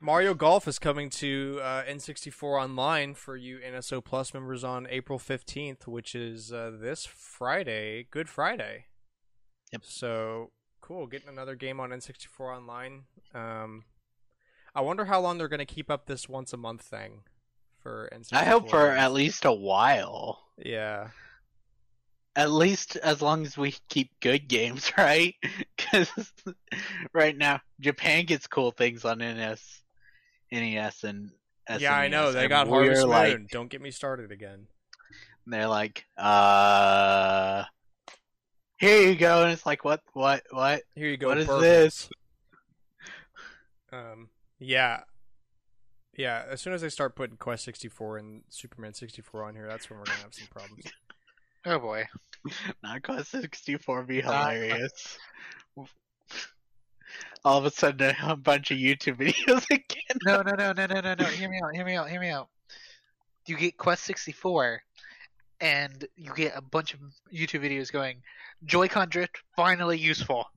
[0.00, 5.18] Mario Golf is coming to uh, N64 Online for you NSO Plus members on April
[5.18, 8.86] 15th, which is uh, this Friday, Good Friday.
[9.72, 9.82] Yep.
[9.84, 10.50] So
[10.82, 13.04] cool, getting another game on N64 Online.
[13.34, 13.84] Um,
[14.74, 17.22] I wonder how long they're going to keep up this once a month thing
[17.82, 18.32] for N64.
[18.32, 20.42] I hope for at least a while.
[20.58, 21.08] yeah.
[22.34, 25.34] At least as long as we keep good games, right?
[25.76, 26.10] Because
[27.14, 29.82] right now Japan gets cool things on NS,
[30.50, 31.30] NES, and
[31.78, 33.46] Yeah, I know they got Harvest like, Moon.
[33.50, 34.66] Don't get me started again.
[35.46, 37.64] They're like, uh,
[38.82, 40.82] here you go, and it's like, what, what, what?
[40.96, 41.28] Here you go.
[41.28, 41.60] What is Burbles.
[41.60, 42.10] this?
[43.92, 44.28] Um,
[44.58, 45.02] yeah,
[46.16, 46.42] yeah.
[46.50, 50.00] As soon as I start putting Quest 64 and Superman 64 on here, that's when
[50.00, 50.84] we're gonna have some problems.
[51.64, 52.06] Oh boy.
[52.82, 55.16] Not Quest 64 be hilarious.
[57.44, 59.16] All of a sudden, a bunch of YouTube
[59.46, 60.18] videos again.
[60.24, 61.24] No, no, no, no, no, no, no.
[61.26, 61.72] Hear me out.
[61.72, 62.10] Hear me out.
[62.10, 62.48] Hear me out.
[63.46, 64.82] Do you get Quest 64,
[65.62, 67.00] and you get a bunch of
[67.32, 68.20] YouTube videos going,
[68.64, 70.46] Joy-Con drift finally useful.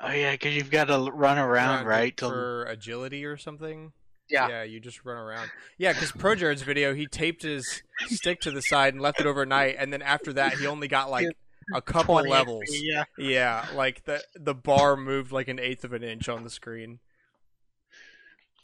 [0.00, 2.16] Oh yeah, because you've got to run around, Yeah, right?
[2.18, 3.92] To for agility or something.
[4.28, 4.48] Yeah.
[4.48, 5.50] Yeah, you just run around.
[5.78, 9.76] Yeah, because ProJared's video, he taped his stick to the side and left it overnight,
[9.78, 11.28] and then after that, he only got like
[11.72, 12.64] a couple levels.
[12.68, 13.04] XP, Yeah.
[13.16, 16.98] Yeah, like the the bar moved like an eighth of an inch on the screen.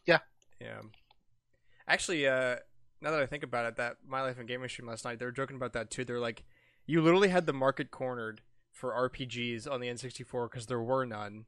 [0.05, 0.19] Yeah.
[0.61, 0.81] Yeah.
[1.87, 2.57] Actually, uh,
[3.03, 5.25] now that I think about it, that My Life in Gaming stream last night, they
[5.25, 6.05] were joking about that too.
[6.05, 6.45] They're like,
[6.87, 8.41] you literally had the market cornered
[8.73, 11.47] for RPGs on the N64 because there were none,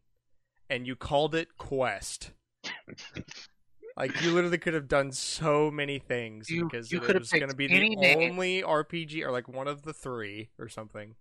[0.70, 2.30] and you called it Quest.
[3.96, 7.48] like you literally could have done so many things You- because you it was going
[7.50, 8.30] to be the name.
[8.32, 11.14] only RPG or like one of the three or something.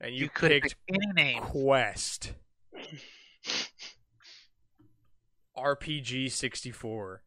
[0.00, 1.42] And you, You, could have picked picked any name.
[1.42, 2.34] Quest.
[5.56, 7.22] RPG 64.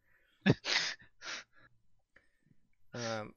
[3.00, 3.32] um,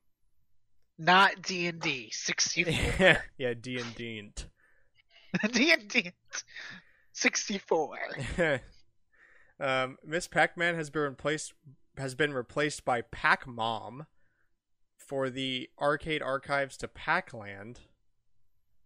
[0.97, 2.09] Not D&D.
[2.11, 3.23] 64.
[3.37, 4.31] yeah, D and D.
[5.51, 6.11] D&D.
[7.13, 7.97] 64.
[9.59, 11.53] um, Miss Pac-Man has been replaced
[11.95, 14.07] has been replaced by Pac-Mom
[14.97, 17.81] for the arcade archives to Pac-Land.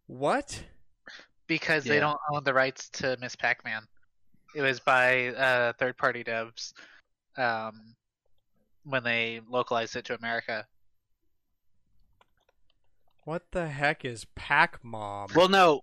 [0.08, 0.64] What?
[1.48, 3.84] Because they don't own the rights to Miss Pac-Man.
[4.56, 6.74] It was by uh, third-party devs
[7.38, 7.96] um,
[8.88, 10.66] when they localized it to America.
[13.26, 15.30] What the heck is Pac-Mom?
[15.36, 15.82] well, no,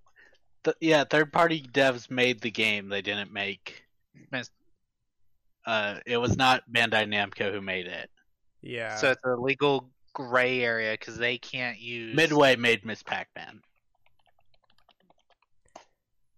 [0.64, 2.88] th- yeah, third-party devs made the game.
[2.88, 3.84] They didn't make.
[4.30, 4.50] Miss-
[5.66, 8.10] Uh, it was not Bandai Namco who made it.
[8.62, 8.96] yeah.
[8.96, 13.60] So it's a legal gray area because they can't use Midway made Miss Pac-Man.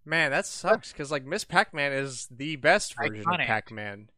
[0.04, 3.40] Man, that sucks because like Miss Pac-Man is the best version Iconic.
[3.42, 4.08] of Pac-Man.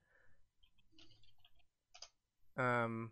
[2.59, 3.11] Um,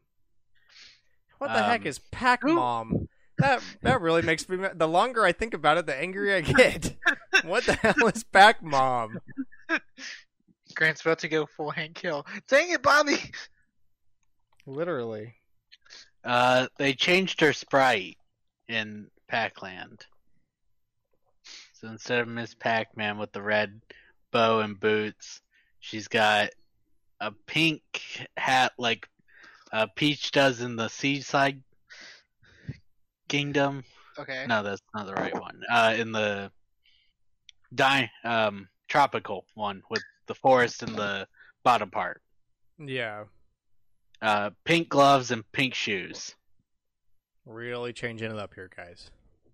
[1.38, 3.08] what the heck Um, is Pac-Mom?
[3.38, 4.56] That that really makes me.
[4.56, 6.96] ma- The longer I think about it, the angrier I get.
[7.44, 9.18] what the hell is Pac-Mom?
[10.74, 12.26] Grant's about to go full Hank Hill.
[12.48, 13.16] Dang it, Bobby!
[14.66, 15.34] Literally.
[16.24, 18.16] Uh, they changed her sprite
[18.68, 20.06] in Pac-Land.
[21.74, 23.80] So instead of Miss Pac-Man with the red
[24.32, 25.40] bow and boots,
[25.78, 26.50] she's got
[27.20, 27.82] a pink
[28.36, 29.06] hat like
[29.76, 31.62] uh, Peach does in the Seaside
[33.28, 33.84] Kingdom.
[34.18, 34.46] Okay.
[34.48, 35.60] No, that's not the right one.
[35.70, 36.50] Uh, in the
[37.74, 41.28] di- um, tropical one with the forest in the
[41.62, 42.22] bottom part.
[42.78, 43.24] Yeah.
[44.22, 46.34] Uh, pink gloves and pink shoes.
[47.44, 49.10] Really changing it up here, guys.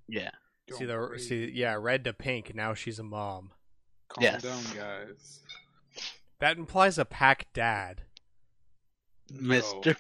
[0.08, 0.30] Yeah.
[0.70, 1.28] See the crazy.
[1.50, 2.54] see yeah, red to pink.
[2.54, 3.50] Now she's a mom.
[4.08, 4.42] Calm Yes.
[4.42, 5.40] down, guys.
[6.38, 8.02] That implies a pack dad.
[9.40, 9.54] No.
[9.54, 9.96] Mr.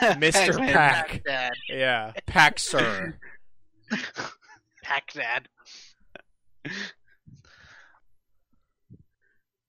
[0.00, 0.32] Mr.
[0.32, 0.72] Pac-Man.
[0.72, 1.22] Pac.
[1.24, 1.52] Dad.
[1.68, 3.16] Yeah, pack sir.
[4.82, 5.48] Pack Dad.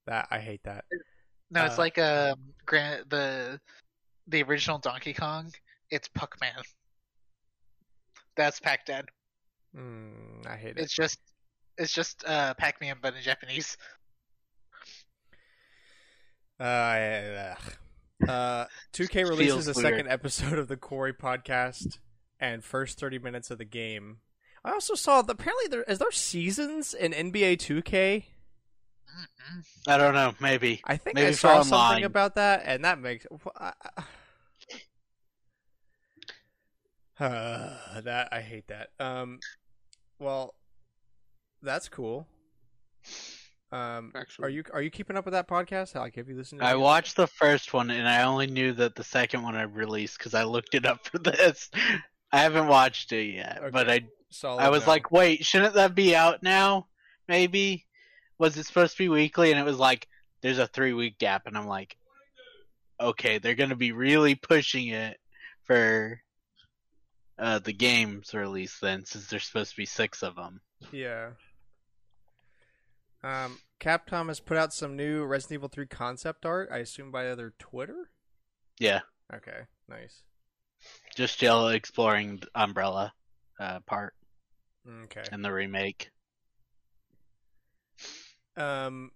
[0.06, 0.86] that I hate that.
[1.52, 2.36] No, it's Uh, like um
[2.66, 3.60] Grant the
[4.28, 5.52] the original Donkey Kong
[5.90, 6.62] It's Puckman.
[8.36, 9.06] That's Pac-Man.
[9.76, 10.80] Mm, I hate it.
[10.80, 11.20] It's just
[11.78, 13.78] it's just uh Pac-Man but in Japanese.
[16.60, 17.58] Uh, ugh.
[18.26, 22.00] Uh, 2K releases a second episode of the Quarry podcast
[22.40, 24.20] and first 30 minutes of the game.
[24.64, 28.24] I also saw that apparently there is there seasons in NBA 2K.
[29.88, 30.34] I don't know.
[30.40, 30.82] Maybe.
[30.84, 32.04] I think Maybe I saw something online.
[32.04, 33.72] about that, and that makes uh,
[37.20, 38.90] that I hate that.
[39.00, 39.40] Um,
[40.20, 40.56] well,
[41.62, 42.28] that's cool.
[43.72, 45.96] Um, Actually, are you are you keeping up with that podcast?
[45.96, 46.62] Like, have you listened?
[46.62, 46.80] to I it?
[46.80, 50.34] watched the first one and I only knew that the second one I released because
[50.34, 51.70] I looked it up for this.
[52.32, 54.92] I haven't watched it yet, but I Solid I was no.
[54.92, 56.88] like, wait, shouldn't that be out now?
[57.28, 57.86] Maybe
[58.38, 59.52] was it supposed to be weekly?
[59.52, 60.08] And it was like,
[60.42, 61.98] there's a three week gap, and I'm like,
[63.00, 65.18] okay, they're gonna be really pushing it
[65.64, 66.22] for
[67.40, 70.62] uh, the games release then, since there's supposed to be six of them.
[70.92, 71.30] Yeah.
[73.24, 76.70] Um, Capcom has put out some new Resident Evil 3 concept art.
[76.72, 78.10] I assume by their Twitter.
[78.80, 79.02] Yeah,
[79.34, 80.22] Okay, nice.
[81.16, 83.14] just Jill exploring the Umbrella
[83.60, 84.14] uh, part
[85.06, 85.24] Okay.
[85.32, 86.12] in the remake.
[88.56, 89.12] Um,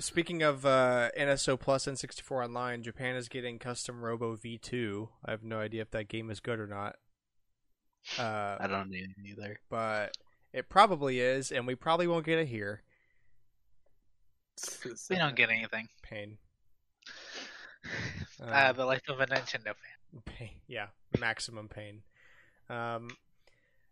[0.00, 5.08] speaking of uh, NSO Plus N64 Online, Japan is getting custom Robo V2.
[5.24, 6.96] I have no idea if that game is good or not.
[8.18, 9.58] Uh, I don't need it either.
[9.70, 10.16] but
[10.54, 12.82] it probably is, and we probably won't get it here.
[15.10, 15.88] We don't get anything.
[16.02, 16.38] Pain.
[18.42, 20.22] Uh, Um, the life of a Nintendo fan.
[20.24, 20.50] pain.
[20.66, 20.86] Yeah,
[21.18, 22.02] maximum pain.
[22.70, 23.10] Um,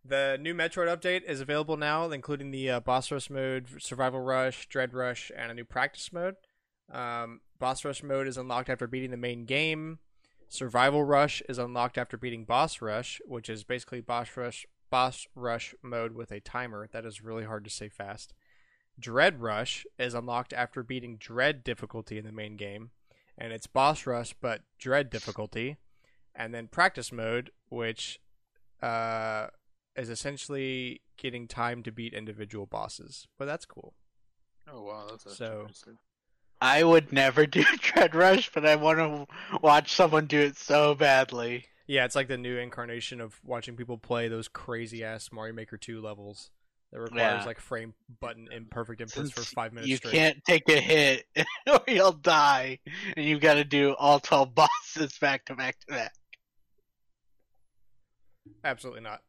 [0.04, 4.66] the new Metroid update is available now, including the uh, boss rush mode, survival rush,
[4.68, 6.36] dread rush, and a new practice mode.
[6.90, 9.98] Um, boss rush mode is unlocked after beating the main game.
[10.48, 15.74] Survival rush is unlocked after beating boss rush, which is basically boss rush boss rush
[15.82, 16.86] mode with a timer.
[16.93, 18.34] That is really hard to say fast.
[19.01, 22.90] Dread rush is unlocked after beating dread difficulty in the main game,
[23.38, 25.78] and it's boss rush but dread difficulty
[26.34, 28.20] and then practice mode, which
[28.82, 29.47] uh,
[29.97, 33.26] is essentially getting time to beat individual bosses.
[33.38, 33.95] But that's cool.
[34.70, 35.66] Oh wow, that's So-
[36.61, 39.26] I would never do Dread Rush, but I want to
[39.62, 41.66] watch someone do it so badly.
[41.93, 45.76] Yeah, it's like the new incarnation of watching people play those crazy ass Mario Maker
[45.76, 46.51] 2 levels
[46.90, 47.45] that requires Yeah.
[47.45, 50.12] like frame button imperfect inputs for five minutes you straight.
[50.12, 51.26] can't take a hit
[51.70, 52.78] or you'll die,
[53.14, 56.14] and you've got to do all 12 bosses back to back to back.
[58.64, 59.20] Absolutely not.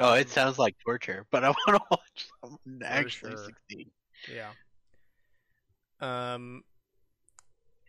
[0.00, 3.44] oh, Um, it sounds like torture, but I want to watch someone actually sure.
[3.46, 3.90] succeed.
[4.28, 4.52] Yeah.
[6.00, 6.62] Um,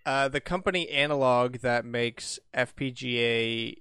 [0.05, 3.77] uh, the company Analog that makes FPGA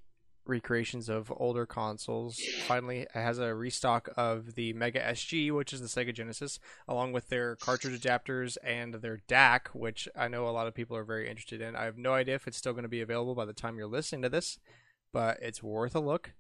[0.47, 5.87] recreations of older consoles finally has a restock of the Mega SG, which is the
[5.87, 6.59] Sega Genesis,
[6.89, 10.97] along with their cartridge adapters and their DAC, which I know a lot of people
[10.97, 11.77] are very interested in.
[11.77, 13.87] I have no idea if it's still going to be available by the time you're
[13.87, 14.59] listening to this,
[15.13, 16.33] but it's worth a look.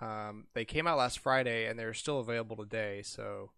[0.00, 3.50] Um, they came out last Friday and they're still available today, so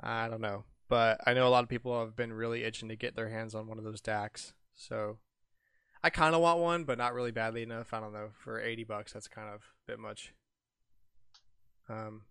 [0.00, 0.64] I don't know.
[0.88, 3.54] But I know a lot of people have been really itching to get their hands
[3.54, 4.52] on one of those DACs.
[4.74, 5.18] So
[6.02, 7.92] I kind of want one, but not really badly enough.
[7.92, 8.28] I don't know.
[8.38, 10.32] For 80 bucks, that's kind of a bit much.
[11.88, 12.22] Um,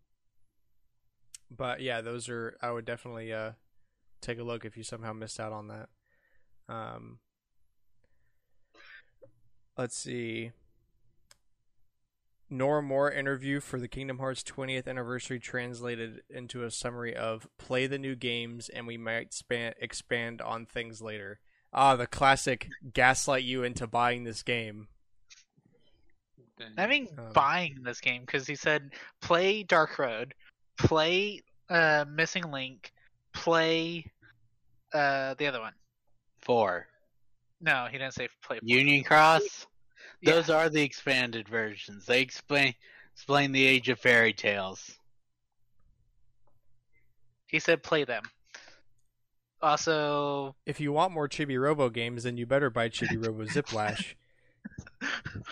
[1.49, 2.57] but yeah, those are.
[2.61, 3.51] I would definitely uh
[4.21, 5.89] take a look if you somehow missed out on that.
[6.67, 7.19] Um,
[9.77, 10.51] let's see.
[12.51, 17.97] Nomura interview for the Kingdom Hearts 20th anniversary translated into a summary of play the
[17.97, 21.39] new games and we might span- expand on things later.
[21.73, 24.87] Ah, the classic gaslight you into buying this game.
[26.77, 30.33] I mean, Um, buying this game because he said play Dark Road,
[30.77, 32.93] play uh, Missing Link,
[33.33, 34.05] play
[34.93, 35.73] uh, the other one.
[36.43, 36.87] Four.
[37.59, 38.59] No, he didn't say play.
[38.59, 38.67] four.
[38.67, 39.67] Union Cross?
[40.25, 40.33] Yeah.
[40.33, 42.05] Those are the expanded versions.
[42.05, 42.73] They explain
[43.13, 44.91] explain the age of fairy tales.
[47.47, 48.23] He said play them.
[49.61, 54.15] Also, If you want more Chibi Robo games, then you better buy Chibi Robo Ziplash.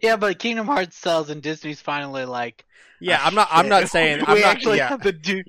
[0.00, 2.64] Yeah, but Kingdom Hearts sells and Disney's finally like
[3.00, 3.48] Yeah, "Ah, I'm not.
[3.50, 4.22] I'm not saying.
[4.26, 4.56] I'm we not.
[4.56, 5.42] actually Yeah, have to do.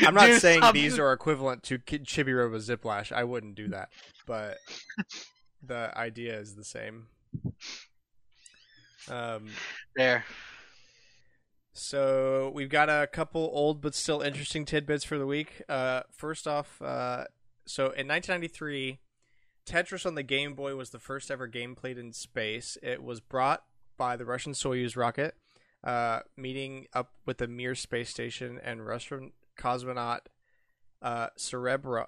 [0.00, 3.12] I'm not do saying something." these are equivalent to Chibi Robo Ziplash.
[3.12, 3.90] I wouldn't do that,
[4.26, 4.58] but
[5.62, 7.06] the idea is the same.
[9.10, 9.48] Um.
[9.96, 10.24] there.
[11.76, 15.62] So we've got a couple old but still interesting tidbits for the week.
[15.68, 17.24] Uh, first off, uh,
[17.66, 19.00] so in 1993,
[19.66, 22.78] Tetris on the Game Boy was the first ever game played in space.
[22.80, 23.64] It was brought
[23.96, 25.34] by the Russian Soyuz rocket,
[25.82, 30.20] uh, meeting up with the Mir space station and Russian cosmonaut
[31.02, 32.06] uh, Cerebro.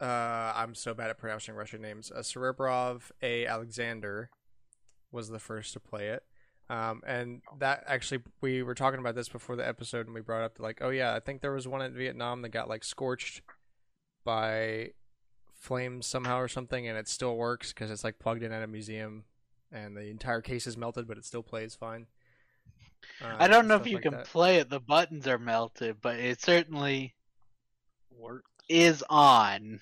[0.00, 2.12] Uh, I'm so bad at pronouncing Russian names.
[2.14, 3.46] Uh, Serebrov A.
[3.46, 4.30] Alexander
[5.12, 6.24] was the first to play it.
[6.70, 10.42] Um, and that actually, we were talking about this before the episode, and we brought
[10.42, 13.40] up like, oh yeah, I think there was one in Vietnam that got like scorched
[14.24, 14.90] by
[15.54, 18.66] flames somehow or something, and it still works because it's like plugged in at a
[18.66, 19.24] museum,
[19.72, 22.06] and the entire case is melted, but it still plays fine.
[23.22, 24.26] Uh, I don't know if you like can that.
[24.26, 24.68] play it.
[24.68, 27.14] The buttons are melted, but it certainly
[28.10, 28.44] Work.
[28.68, 29.80] is on.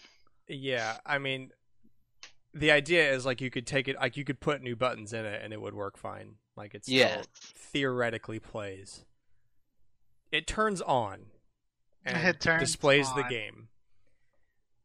[0.49, 1.51] Yeah, I mean,
[2.59, 5.25] the idea is like you could take it, like you could put new buttons in
[5.25, 6.37] it, and it would work fine.
[6.57, 9.05] Like it still theoretically plays.
[10.33, 11.27] It turns on
[12.05, 13.69] and It turns displays the game.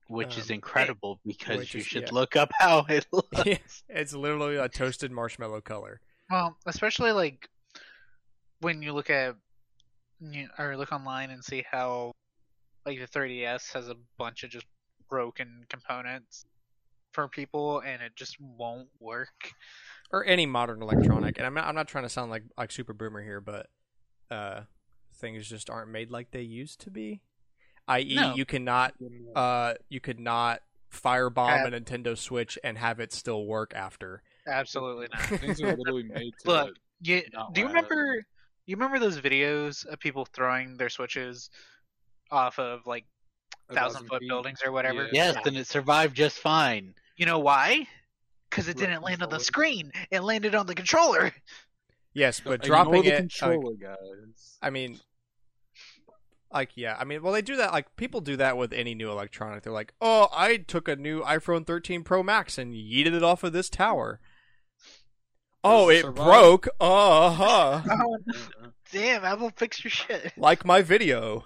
[0.08, 2.10] Which is Um, incredible because which you is- should yeah.
[2.12, 3.46] look up how it looks.
[3.46, 3.58] Yeah,
[3.88, 6.02] it's literally a toasted marshmallow color.
[6.30, 7.50] Well, especially like
[8.60, 9.36] when you look at
[10.20, 12.12] you, or look online and see how
[12.86, 14.66] like the 3DS has a bunch of just
[15.10, 16.46] broken components
[17.12, 19.52] for people and it just won't work.
[20.12, 21.38] or any modern electronic.
[21.38, 23.68] And I'm not, I'm not trying to sound like like super boomer here, but
[24.30, 24.62] uh,
[25.16, 27.22] things just aren't made like they used to be.
[27.88, 28.36] I.e., No.
[28.36, 28.94] you cannot
[29.36, 30.62] uh, you could not
[30.94, 34.22] firebomb Have- a Nintendo Switch and have it still work after.
[34.48, 35.22] Absolutely not.
[35.40, 36.48] Things are literally made to.
[36.52, 37.76] Look, you, Not do you last.
[37.90, 38.24] remember
[38.66, 41.50] you remember those videos of people throwing their switches
[42.32, 43.06] off of like
[43.74, 44.30] thousand foot feet.
[44.30, 45.04] buildings or whatever?
[45.12, 45.32] Yeah.
[45.34, 46.94] Yes, and it survived just fine.
[47.22, 47.86] You know why?
[48.50, 49.92] Because it didn't land on the screen.
[50.10, 51.32] It landed on the controller.
[52.16, 53.12] Yes, but Ignore dropping the it.
[53.12, 54.58] like, controller, guys.
[54.60, 55.00] I mean,
[56.52, 57.74] like yeah, I mean, well, they do that.
[57.74, 59.62] Like people do that with any new electronic.
[59.62, 63.44] They're like, "Oh, I took a new iPhone 13 Pro Max and yeeted it off
[63.44, 64.20] of this tower."
[65.64, 66.26] Oh, it it survive?
[66.26, 66.68] broke.
[66.80, 67.82] Uh huh.
[67.92, 68.18] Oh,
[68.92, 69.24] damn!
[69.24, 70.34] Apple, fix your shit.
[70.38, 71.44] like my video.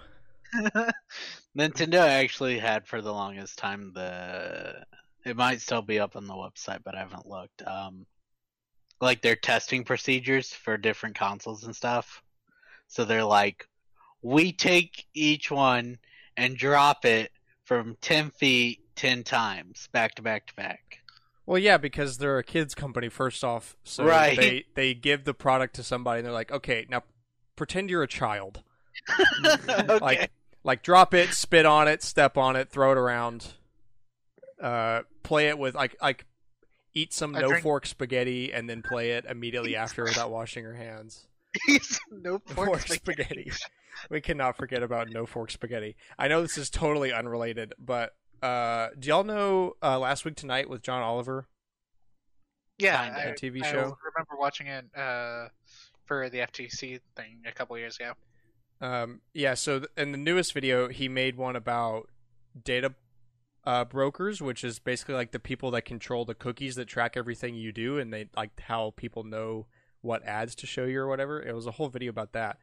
[1.54, 4.82] Nintendo actually had for the longest time the
[5.26, 7.62] it might still be up on the website, but I haven't looked.
[7.66, 8.06] Um
[9.00, 12.22] like their testing procedures for different consoles and stuff.
[12.88, 13.66] So they're like,
[14.22, 15.98] we take each one
[16.36, 17.30] and drop it
[17.64, 21.00] from ten feet ten times back to back to back.
[21.44, 23.08] Well, yeah, because they're a kids company.
[23.08, 24.36] First off, so Right.
[24.36, 27.02] they they give the product to somebody, and they're like, "Okay, now
[27.54, 28.62] pretend you're a child.
[29.46, 29.98] okay.
[29.98, 30.30] Like,
[30.64, 33.46] like drop it, spit on it, step on it, throw it around.
[34.60, 36.24] Uh, play it with like like
[36.94, 40.62] eat some I no drink- fork spaghetti, and then play it immediately after without washing
[40.62, 41.26] your hands.
[42.10, 43.50] no Fork pork spaghetti.
[44.10, 45.96] We cannot forget about no fork spaghetti.
[46.18, 50.68] I know this is totally unrelated, but uh, do y'all know uh, last week tonight
[50.68, 51.46] with John Oliver?
[52.78, 53.00] Yeah.
[53.00, 53.96] I, TV I show?
[54.04, 55.48] remember watching it uh,
[56.04, 58.12] for the FTC thing a couple years ago.
[58.80, 62.10] Um, yeah, so th- in the newest video, he made one about
[62.62, 62.92] data
[63.66, 67.54] uh, brokers, which is basically like the people that control the cookies that track everything
[67.54, 69.66] you do, and they like how people know
[70.00, 71.42] what ads to show you or whatever.
[71.42, 72.58] It was a whole video about that.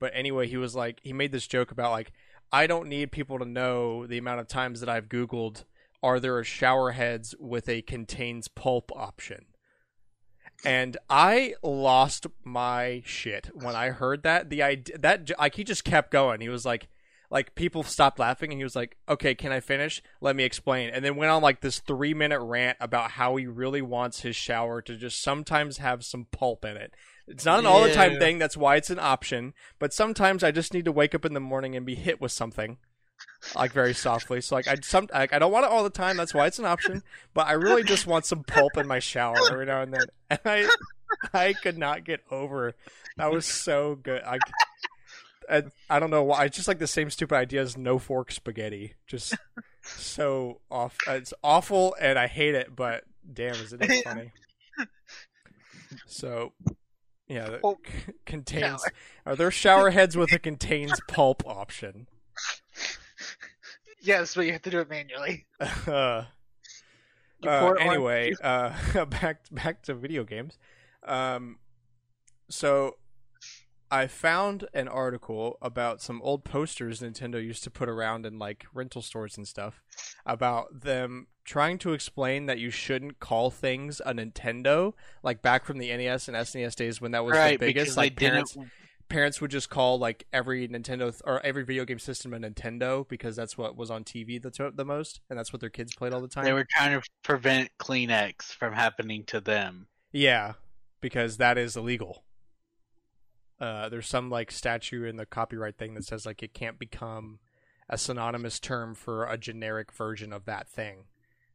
[0.00, 2.12] But anyway, he was like, he made this joke about like,
[2.52, 5.64] I don't need people to know the amount of times that I've Googled,
[6.02, 9.46] are there shower heads with a contains pulp option?
[10.64, 14.50] and I lost my shit when I heard that.
[14.50, 16.40] The idea that like he just kept going.
[16.40, 16.88] He was like,
[17.30, 20.02] like people stopped laughing, and he was like, "Okay, can I finish?
[20.20, 23.46] Let me explain." And then went on like this three minute rant about how he
[23.46, 26.94] really wants his shower to just sometimes have some pulp in it.
[27.26, 28.18] It's not an all the time Yeah.
[28.20, 28.38] thing.
[28.38, 29.52] That's why it's an option.
[29.78, 32.32] But sometimes I just need to wake up in the morning and be hit with
[32.32, 32.78] something.
[33.56, 36.16] Like very softly, so like I some like I don't want it all the time.
[36.16, 37.02] That's why it's an option.
[37.34, 40.06] But I really just want some pulp in my shower every now and then.
[40.30, 40.68] And I,
[41.34, 42.74] I could not get over.
[43.16, 44.22] That was so good.
[44.22, 44.38] I,
[45.50, 46.44] I, I don't know why.
[46.44, 48.94] It's just like the same stupid idea as no fork spaghetti.
[49.06, 49.34] Just
[49.82, 50.96] so off.
[51.06, 52.74] It's awful, and I hate it.
[52.76, 54.32] But damn, isn't it funny?
[56.06, 56.52] So,
[57.28, 57.78] yeah, the, Pulp
[58.26, 58.62] contains.
[58.82, 58.92] shower.
[59.26, 62.06] Are there shower heads with a contains pulp option?
[64.00, 65.46] Yes, but you have to do it manually.
[67.40, 68.72] Uh, uh, on- anyway, uh,
[69.06, 70.58] back back to video games.
[71.06, 71.58] Um,
[72.50, 72.96] so
[73.90, 78.66] I found an article about some old posters Nintendo used to put around in like
[78.74, 79.82] rental stores and stuff
[80.26, 85.78] about them trying to explain that you shouldn't call things a Nintendo, like back from
[85.78, 87.96] the NES and SNES days when that was right, the biggest.
[87.96, 88.70] Like parents, didn't
[89.08, 93.08] parents would just call like every Nintendo th- or every video game system a Nintendo
[93.08, 95.94] because that's what was on TV the, to- the most, and that's what their kids
[95.94, 96.44] played all the time.
[96.44, 99.88] They were trying to prevent Kleenex from happening to them.
[100.12, 100.54] Yeah,
[101.00, 102.24] because that is illegal.
[103.60, 107.38] Uh, there's some like statute in the copyright thing that says like it can't become
[107.88, 111.04] a synonymous term for a generic version of that thing,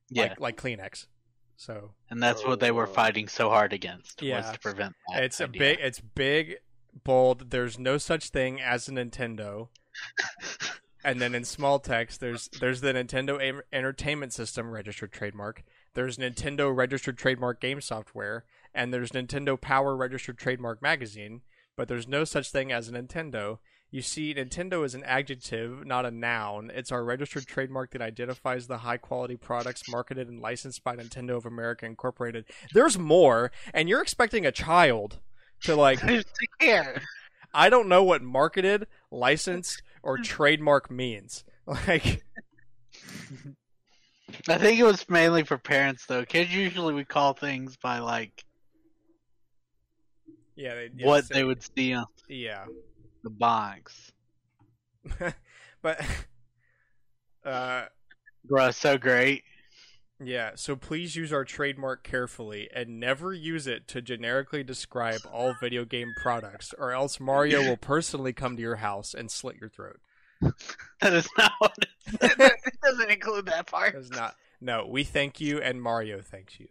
[0.10, 1.08] Yeah, like like Kleenex.
[1.56, 2.92] So and that's what they were Oh.
[2.94, 4.52] fighting so hard against was Yeah.
[4.52, 5.24] to prevent that.
[5.24, 6.56] it's a big, it's big,
[7.04, 7.52] bold.
[7.52, 9.70] There's no such thing as a Nintendo.
[11.06, 15.64] And then in small text, there's there's the Nintendo Am- Entertainment System registered trademark.
[15.96, 21.42] There's Nintendo registered trademark game software, and there's Nintendo Power registered trademark magazine.
[21.76, 23.60] But there's no such thing as a Nintendo.
[23.90, 26.72] You see, Nintendo is an adjective, not a noun.
[26.74, 31.38] It's our registered trademark that identifies the high quality products marketed and licensed by Nintendo
[31.38, 32.46] of America Incorporated.
[32.74, 35.20] There's more, and you're expecting a child
[35.64, 36.00] to like
[36.60, 37.02] Here.
[37.54, 41.44] I don't know what marketed, licensed, or trademark means.
[41.66, 42.22] Like,
[44.50, 46.26] I think it was mainly for parents though.
[46.26, 48.44] Kids usually would call things by like
[50.56, 52.66] yeah, they, yeah, what so- they would see on Yeah,
[53.24, 54.12] the box.
[55.82, 56.02] but
[57.46, 57.86] uh,
[58.46, 59.44] Bro, so great.
[60.24, 60.52] yeah.
[60.56, 65.86] So please use our trademark carefully and never use it to generically describe all video
[65.86, 70.00] game products, or else Mario will personally come to your house and slit your throat.
[71.02, 71.88] That is not what it
[72.22, 73.94] it doesn't include that part.
[73.94, 74.36] Does not.
[74.62, 76.68] No, we thank you, and Mario thanks you.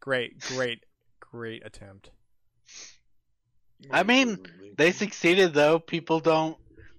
[0.00, 0.84] Great, great,
[1.20, 2.10] great attempt.
[3.90, 4.38] I mean,
[4.76, 5.78] They succeeded though.
[5.78, 6.56] People don't.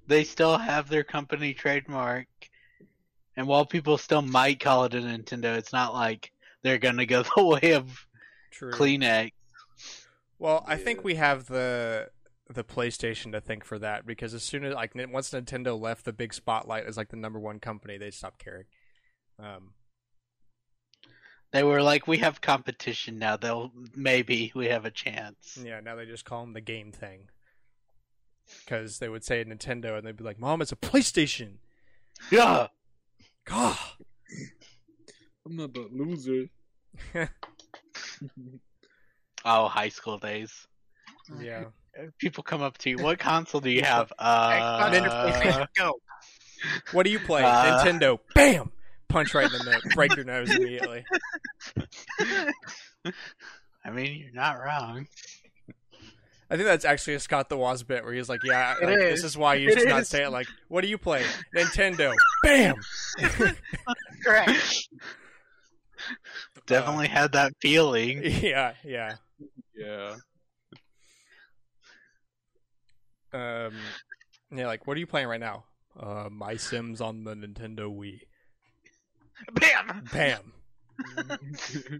[0.08, 2.28] They still have their company trademark,
[3.36, 6.32] and while people still might call it a Nintendo, it's not like
[6.64, 8.08] they're gonna go the way of
[8.52, 8.72] True.
[8.72, 9.32] Kleenex.
[10.40, 12.10] Well, I think we have the
[12.50, 16.14] the PlayStation to thank for that because as soon as like once Nintendo left the
[16.14, 18.66] big spotlight as like the number one company, they stopped caring.
[19.40, 19.74] Um,
[21.52, 23.38] They were like, "We have competition now.
[23.38, 27.30] They'll maybe we have a chance." yeah, now they just call them the game thing
[28.66, 31.58] because they would say Nintendo and they'd be like, "Mom, it's a PlayStation."
[32.32, 32.68] Yeah.
[33.46, 33.78] God.
[35.46, 36.50] I'm not the loser.
[39.46, 40.68] Oh, high school days.
[41.40, 41.66] yeah.
[42.20, 42.98] People come up to you.
[42.98, 44.12] What console do you have?
[44.20, 45.68] Uh, PlayStation?
[45.76, 45.94] Go.
[46.92, 47.44] What do you play?
[47.44, 47.84] Uh.
[47.86, 48.20] Nintendo.
[48.36, 48.72] Bam.
[49.10, 49.82] Punch right in the nose.
[49.94, 51.06] Break your nose immediately.
[53.86, 55.08] I mean, you're not wrong.
[56.50, 59.22] I think that's actually a Scott the Woz bit where he's like, "Yeah, like, is.
[59.22, 61.24] this is why you It should not say it like, what do you play?
[61.56, 62.14] Nintendo.
[62.44, 62.76] Bam."
[64.24, 64.88] Correct.
[66.66, 68.22] Definitely had that feeling.
[68.24, 69.16] yeah, yeah.
[69.76, 70.16] Yeah.
[73.34, 73.74] Um,
[74.52, 75.66] yeah, like, what are you playing right now?
[76.00, 78.22] Uh, My Sims on the Nintendo Wii.
[79.54, 80.04] Bam.
[80.12, 80.54] Bam.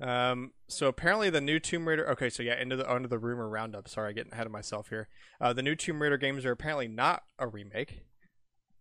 [0.00, 2.08] Um, so apparently the new Tomb Raider.
[2.12, 3.86] Okay, so yeah, into the under the rumor roundup.
[3.86, 5.08] Sorry, I get ahead of myself here.
[5.40, 8.04] Uh, the new Tomb Raider games are apparently not a remake.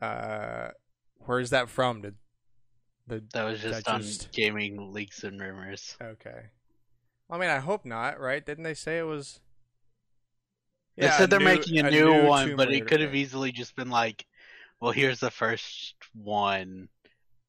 [0.01, 0.69] Uh,
[1.25, 2.01] where is that from?
[2.03, 2.15] Did
[3.05, 5.97] the That was just That on just- gaming leaks and rumors.
[6.01, 6.43] okay?
[7.29, 8.17] I mean, I hope not.
[8.19, 8.45] Right?
[8.45, 9.41] Didn't they say it was?
[10.95, 13.51] They said they're new- making a, new, one, Tomb but Raider it could have easily
[13.51, 14.25] just been like,
[14.81, 16.89] well, here's the first one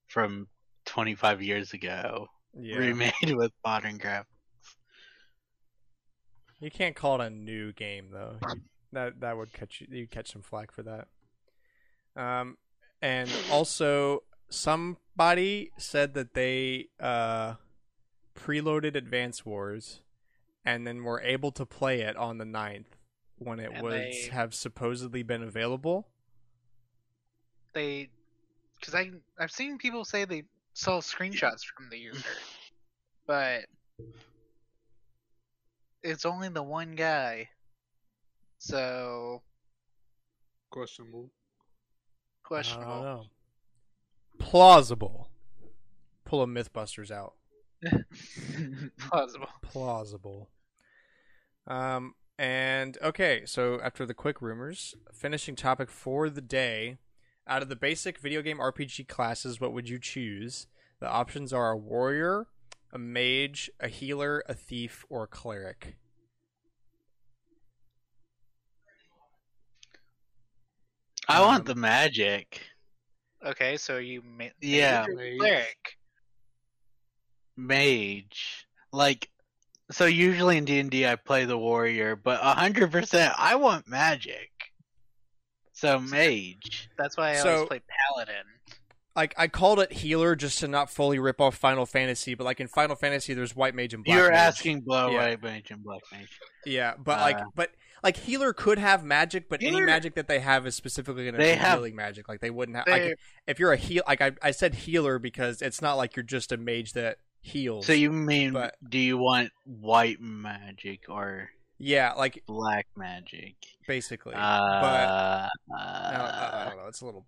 [0.08, 0.48] from
[0.86, 2.26] 25 years ago,
[2.58, 2.76] yeah.
[2.76, 4.24] remade with modern graphics.
[6.60, 8.36] You can't call it a new game though.
[8.92, 9.86] That that would catch you.
[9.90, 11.08] You catch some flack for that.
[12.16, 12.58] Um,
[13.00, 17.54] and also somebody said that they uh
[18.38, 20.00] preloaded Advance Wars,
[20.64, 22.86] and then were able to play it on the 9th
[23.38, 26.08] when it And was they- have supposedly been available.
[27.72, 28.10] They,
[28.78, 30.44] because I I've seen people say they
[30.74, 32.24] saw screenshots from the user,
[33.26, 33.64] but
[36.02, 37.48] it's only the one guy.
[38.58, 39.42] So
[40.70, 41.30] Questionable.
[42.44, 42.94] I questionable.
[42.94, 43.24] don't know.
[44.38, 45.30] Plausible.
[46.24, 47.34] Pull a MythBusters out.
[48.98, 49.48] Plausible.
[49.62, 50.50] plausible.
[51.66, 56.98] Um, and okay, so after the quick rumors, finishing topic for the day.
[57.50, 60.68] Out of the basic video game RPG classes, what would you choose?
[61.00, 62.46] The options are a warrior,
[62.92, 65.96] a mage, a healer, a thief, or a cleric.
[71.28, 72.62] I Um, want the magic.
[73.44, 75.06] Okay, so you ma- Yeah.
[75.06, 75.38] mage or Mage.
[75.38, 75.98] cleric.
[77.56, 78.66] Mage.
[78.92, 79.28] Like,
[79.92, 84.49] So usually in D&D I play the warrior, but hundred percent I want magic.
[85.80, 86.88] So mage.
[86.98, 87.80] That's why I So- always play
[88.14, 88.44] paladin.
[89.16, 92.60] Like I called it healer just to not fully rip off Final Fantasy, but like
[92.60, 94.14] in Final Fantasy, there's white mage and black.
[94.14, 94.22] Mage.
[94.22, 94.38] You're mage.
[94.38, 95.22] asking blow Yeah.
[95.22, 96.38] away mage and black mage.
[96.64, 97.70] Yeah, but like, Uh, but
[98.04, 101.38] like healer could have magic, but any magic that they have is specifically going to
[101.38, 102.28] They be have- healing magic.
[102.28, 102.86] Like they wouldn't have.
[102.86, 103.18] They- Like
[103.48, 106.52] if you're a heal, like I, I said healer because it's not like you're just
[106.52, 107.86] a mage that heals.
[107.86, 111.50] So you mean but- do you want white magic or
[111.80, 113.56] yeah, like black magic?
[113.86, 114.34] basically.
[114.34, 115.48] Uh, I,
[116.12, 116.86] don't, I don't know.
[116.86, 117.26] It's a little.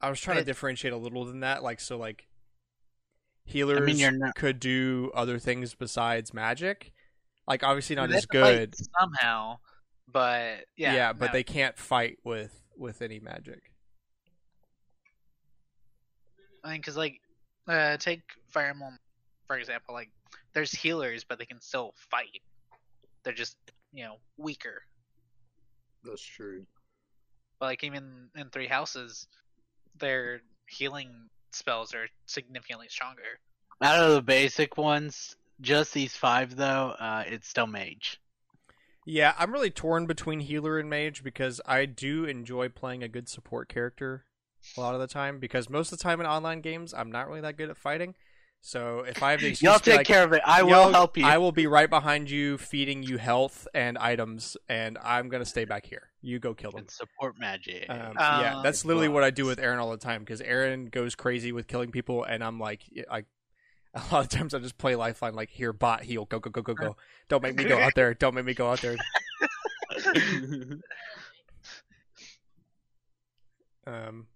[0.00, 1.62] I was trying to differentiate a little than that.
[1.62, 2.26] Like so, like
[3.44, 6.92] healers you're not- could do other things besides magic.
[7.46, 8.74] Like obviously not as have to fight good.
[8.98, 9.58] somehow,
[10.10, 11.32] but yeah, but no.
[11.32, 13.60] they can't fight with with any magic.
[16.64, 17.20] I mean, because like,
[17.68, 18.98] uh, take Fire Emblem
[19.50, 19.94] for example.
[19.94, 20.10] Like,
[20.54, 22.40] there's healers, but they can still fight.
[23.24, 23.56] They're just
[23.92, 24.82] you know weaker.
[26.04, 26.64] That's true.
[27.58, 29.26] But like even in Three Houses,
[29.98, 31.10] their healing
[31.52, 33.40] spells are significantly stronger.
[33.82, 38.20] out of the basic ones, just these five though, uh, it's still mage.
[39.06, 43.28] Yeah, I'm really torn between healer and mage because I do enjoy playing a good
[43.28, 44.24] support character
[44.76, 47.28] a lot of the time because most of the time in online games I'm not
[47.28, 48.14] really that good at fighting.
[48.62, 50.42] So if I have the excuse Y'all take like, care of it.
[50.44, 51.24] I will help you.
[51.24, 55.64] I will be right behind you, feeding you health and items, and I'm gonna stay
[55.64, 56.10] back here.
[56.20, 56.80] You go kill them.
[56.80, 57.86] And support magic.
[57.88, 60.86] Um, yeah, Uh, that's literally what I do with Aaron all the time because Aaron
[60.86, 63.24] goes crazy with killing people, and I'm like, I.
[63.92, 66.62] A lot of times I just play Lifeline, like here, bot heal, go, go, go,
[66.62, 66.96] go, go.
[67.28, 68.14] Don't make me go out there.
[68.14, 68.96] Don't make me go out there.
[73.86, 74.26] Um,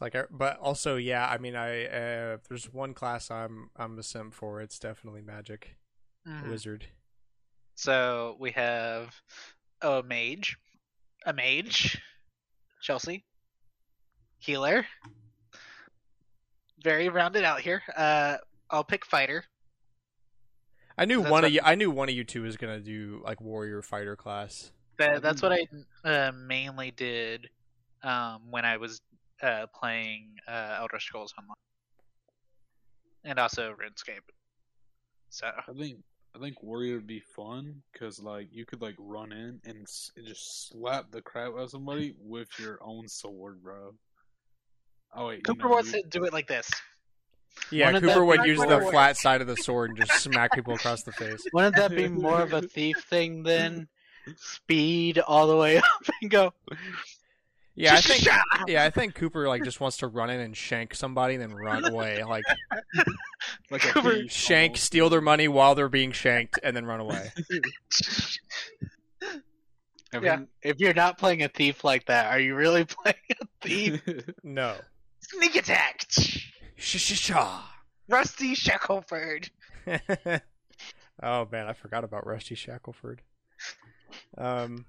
[0.00, 1.26] it's like, I- but also, yeah.
[1.28, 5.76] I mean, I uh, there's one class I'm I'm a simp for, it's definitely magic
[6.26, 6.48] Mhm.
[6.50, 6.86] wizard.
[7.74, 9.14] So we have
[9.80, 10.58] a mage,
[11.26, 12.00] a mage,
[12.82, 13.24] Chelsea,
[14.38, 14.86] healer.
[16.82, 17.82] Very rounded out here.
[17.94, 18.38] Uh,
[18.70, 19.44] I'll pick fighter.
[20.96, 21.60] I knew one of you.
[21.62, 24.72] I knew one of you two was gonna do like warrior fighter class.
[24.98, 25.66] That, that's what I
[26.04, 27.48] uh, mainly did
[28.02, 29.00] um, when I was
[29.42, 31.56] uh, playing uh, Elder Scrolls Online,
[33.24, 34.20] and also RuneScape.
[35.30, 35.98] So I think
[36.34, 40.10] I think warrior would be fun because like you could like run in and, s-
[40.16, 43.94] and just slap the crap out of somebody with your own sword, bro.
[45.14, 46.70] Oh wait, you Cooper know, wants you- to do it like this.
[47.72, 49.90] Yeah, One of Cooper the- would use the I was- flat side of the sword
[49.90, 51.40] and just smack people across the face.
[51.52, 53.88] Wouldn't that be more of a thief thing than
[54.36, 55.84] speed all the way up
[56.22, 56.52] and go?
[57.76, 58.26] Yeah, I think.
[58.68, 61.54] Yeah, I think Cooper like just wants to run in and shank somebody and then
[61.54, 62.22] run away.
[62.24, 62.44] Like
[63.70, 64.84] like Cooper- shank, almost.
[64.84, 67.32] steal their money while they're being shanked, and then run away.
[70.12, 70.40] I Yeah.
[70.62, 74.02] if you're not playing a thief like that, are you really playing a thief?
[74.42, 74.74] No.
[75.20, 76.04] Sneak attack.
[76.76, 77.62] Sha
[78.08, 79.48] Rusty Shackleford.
[81.22, 83.18] oh man, I forgot about Rusty Shackleford.
[84.36, 84.84] Um.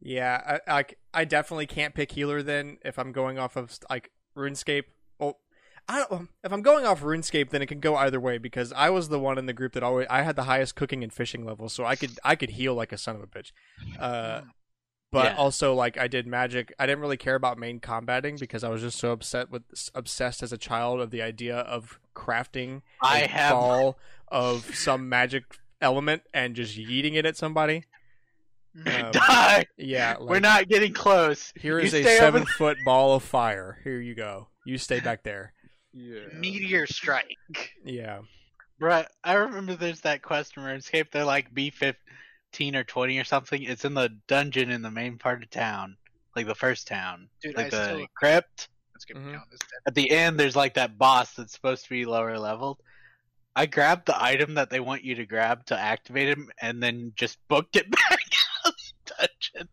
[0.00, 4.10] Yeah, I, I, I definitely can't pick healer then if I'm going off of like
[4.36, 4.84] RuneScape.
[5.18, 5.38] Well,
[5.88, 6.28] I don't.
[6.44, 9.18] If I'm going off RuneScape, then it can go either way because I was the
[9.18, 11.84] one in the group that always I had the highest cooking and fishing level, so
[11.84, 13.50] I could I could heal like a son of a bitch.
[13.98, 14.42] Uh,
[15.10, 15.34] but Yeah.
[15.36, 16.72] also like I did magic.
[16.78, 19.62] I didn't really care about main combating because I was just so upset with
[19.94, 23.56] obsessed as a child of the idea of crafting I a have.
[23.56, 23.98] A ball
[24.28, 27.84] of some magic element and just yeeting it at somebody.
[28.86, 29.66] Um, Die!
[29.76, 31.52] yeah, like, We're not getting close.
[31.56, 33.78] Here You is a stay over seven foot ball of fire.
[33.84, 34.48] Here you go.
[34.64, 35.52] You stay back there.
[35.92, 36.20] yeah.
[36.34, 37.36] Meteor strike.
[37.84, 38.20] Yeah.
[38.80, 41.10] Bruh, I remember there's that quest in RuneScape.
[41.10, 41.94] They're like B15
[42.76, 43.62] or 20 or something.
[43.62, 45.96] It's in the dungeon in the main part of town.
[46.36, 47.28] Like the first town.
[47.42, 48.68] Dude, like I the still crypt.
[48.94, 49.32] let's get Mhm.
[49.32, 49.80] down this dead.
[49.86, 52.78] At the end, there's like that boss that's supposed to be lower leveled.
[53.56, 57.12] I grabbed the item that they want you to grab to activate him and then
[57.16, 58.57] just booked it back out of the
[59.18, 59.68] dungeon.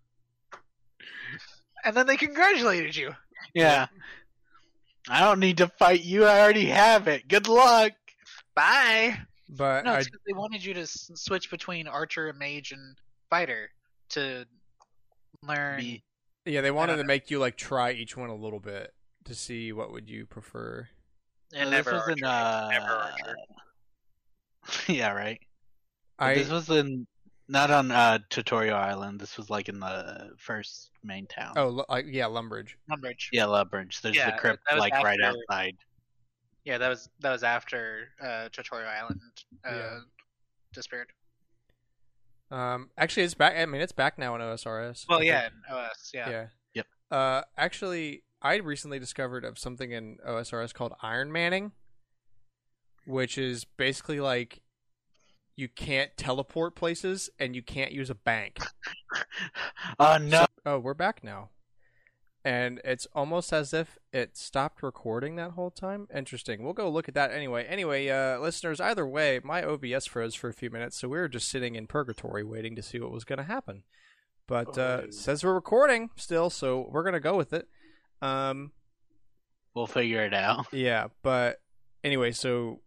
[1.83, 3.13] And then they congratulated you.
[3.53, 3.87] Yeah.
[5.09, 6.25] I don't need to fight you.
[6.25, 7.27] I already have it.
[7.27, 7.91] Good luck.
[8.55, 9.19] Bye.
[9.49, 12.97] But No, I they wanted you to s- switch between archer, mage, and
[13.29, 13.69] fighter
[14.09, 14.45] to
[15.43, 15.79] learn.
[15.79, 16.03] Be-
[16.45, 17.07] yeah, they wanted to know.
[17.07, 18.93] make you like try each one a little bit
[19.25, 20.87] to see what would you prefer.
[21.53, 22.17] and No, never this was archer.
[22.17, 22.67] in, uh...
[22.71, 23.35] Never archer.
[24.87, 25.39] yeah, right.
[26.17, 27.05] I This was in
[27.47, 29.19] not on uh, Tutorial Island.
[29.19, 31.53] This was like in the first main town.
[31.57, 32.71] oh like yeah, Lumbridge.
[32.91, 33.27] Lumbridge.
[33.31, 34.01] yeah, Lumbridge.
[34.01, 35.75] There's Yeah, the crypt that was like right after- outside.
[36.63, 39.21] Yeah, that was that was after uh, Tutorial Island
[39.67, 39.99] uh, Yeah.
[40.73, 41.11] disappeared.
[42.51, 43.55] Um, actually, it's back.
[43.57, 45.05] I mean, it's back now in OSRS.
[45.09, 46.29] Well, I yeah, in OS, yeah.
[46.29, 46.45] Yeah.
[46.73, 46.85] Yep.
[47.11, 51.71] Uh, actually, I recently discovered of something in OSRS called Iron Manning,
[53.05, 54.61] which is basically like
[55.55, 58.59] you can't teleport places and you can't use a bank.
[59.99, 60.39] Oh no!
[60.41, 61.49] So- oh, we're back now.
[62.43, 66.07] And it's almost as if it stopped recording that whole time.
[66.13, 66.63] Interesting.
[66.63, 67.65] We'll go look at that anyway.
[67.65, 71.27] Anyway, uh, listeners, either way, my OBS froze for a few minutes, so we were
[71.27, 73.81] just sitting in purgatory waiting to see what was going to happen.
[74.47, 75.09] But uh, Oh.
[75.09, 77.67] says we're recording still, so we're going to go with it.
[78.21, 78.73] Um,
[79.73, 80.67] We'll figure it out.
[80.71, 81.61] yeah, but
[82.03, 82.81] anyway, so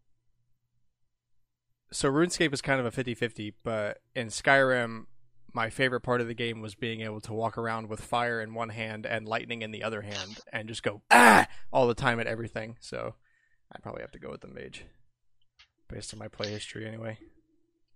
[1.90, 5.06] so RuneScape is kind of a 50-50, but in Skyrim
[5.52, 8.54] my favorite part of the game was being able to walk around with fire in
[8.54, 12.20] one hand and lightning in the other hand and just go ah all the time
[12.20, 12.76] at everything.
[12.80, 13.14] So
[13.72, 14.84] I'd probably have to go with the mage
[15.88, 17.18] based on my play history anyway.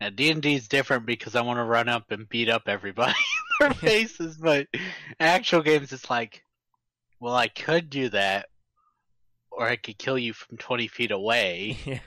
[0.00, 2.62] Now D and D is different because I want to run up and beat up
[2.66, 3.14] everybody
[3.60, 4.66] in their faces, but
[5.20, 6.42] actual games it's like,
[7.20, 8.46] well, I could do that,
[9.52, 12.00] or I could kill you from twenty feet away Yeah.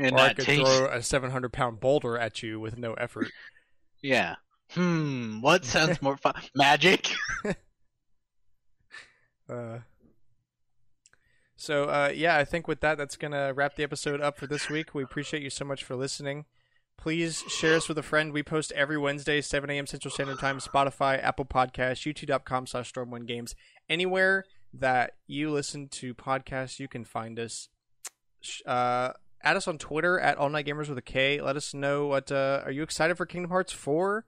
[0.00, 0.60] And or I could take.
[0.60, 3.28] throw a 700 pound boulder at you with no effort.
[4.02, 4.36] Yeah.
[4.70, 5.40] Hmm.
[5.40, 6.34] What sounds more fun?
[6.54, 7.12] Magic.
[9.48, 9.80] Uh,
[11.56, 14.70] so uh, yeah, I think with that, that's gonna wrap the episode up for this
[14.70, 14.94] week.
[14.94, 16.44] We appreciate you so much for listening.
[16.96, 18.32] Please share us with a friend.
[18.32, 19.86] We post every Wednesday, 7 a.m.
[19.86, 23.54] Central Standard Time, Spotify, Apple Podcasts, YouTube.com slash Stormwind Games.
[23.88, 27.68] Anywhere that you listen to podcasts, you can find us.
[28.64, 31.40] Uh, add us on Twitter at All Knight Gamers with a K.
[31.40, 32.30] Let us know what.
[32.30, 34.24] Uh, are you excited for Kingdom Hearts 4?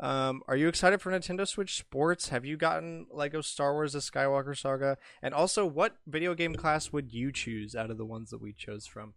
[0.00, 2.30] Um, are you excited for Nintendo Switch Sports?
[2.30, 4.98] Have you gotten Lego Star Wars: The Skywalker Saga?
[5.22, 8.52] And also, what video game class would you choose out of the ones that we
[8.52, 9.14] chose from?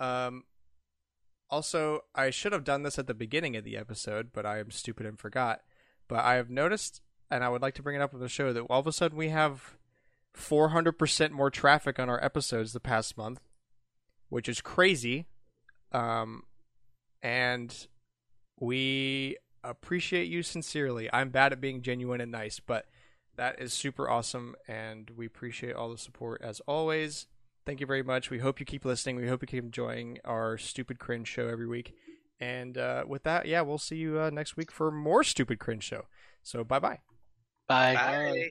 [0.00, 0.44] Um,
[1.50, 4.70] also, I should have done this at the beginning of the episode, but I am
[4.70, 5.60] stupid and forgot.
[6.08, 7.00] But I have noticed,
[7.30, 8.92] and I would like to bring it up on the show, that all of a
[8.92, 9.76] sudden we have
[10.36, 13.40] 400% more traffic on our episodes the past month,
[14.28, 15.26] which is crazy.
[15.92, 16.42] Um,
[17.22, 17.74] and
[18.60, 21.08] we appreciate you sincerely.
[21.12, 22.86] I'm bad at being genuine and nice, but
[23.36, 27.26] that is super awesome, and we appreciate all the support as always.
[27.64, 28.30] Thank you very much.
[28.30, 29.16] We hope you keep listening.
[29.16, 31.94] We hope you keep enjoying our stupid cringe show every week.
[32.40, 35.84] And uh, with that, yeah, we'll see you uh, next week for more stupid cringe
[35.84, 36.06] show.
[36.42, 37.00] So bye bye.
[37.68, 37.94] Bye.
[37.94, 38.50] Bye.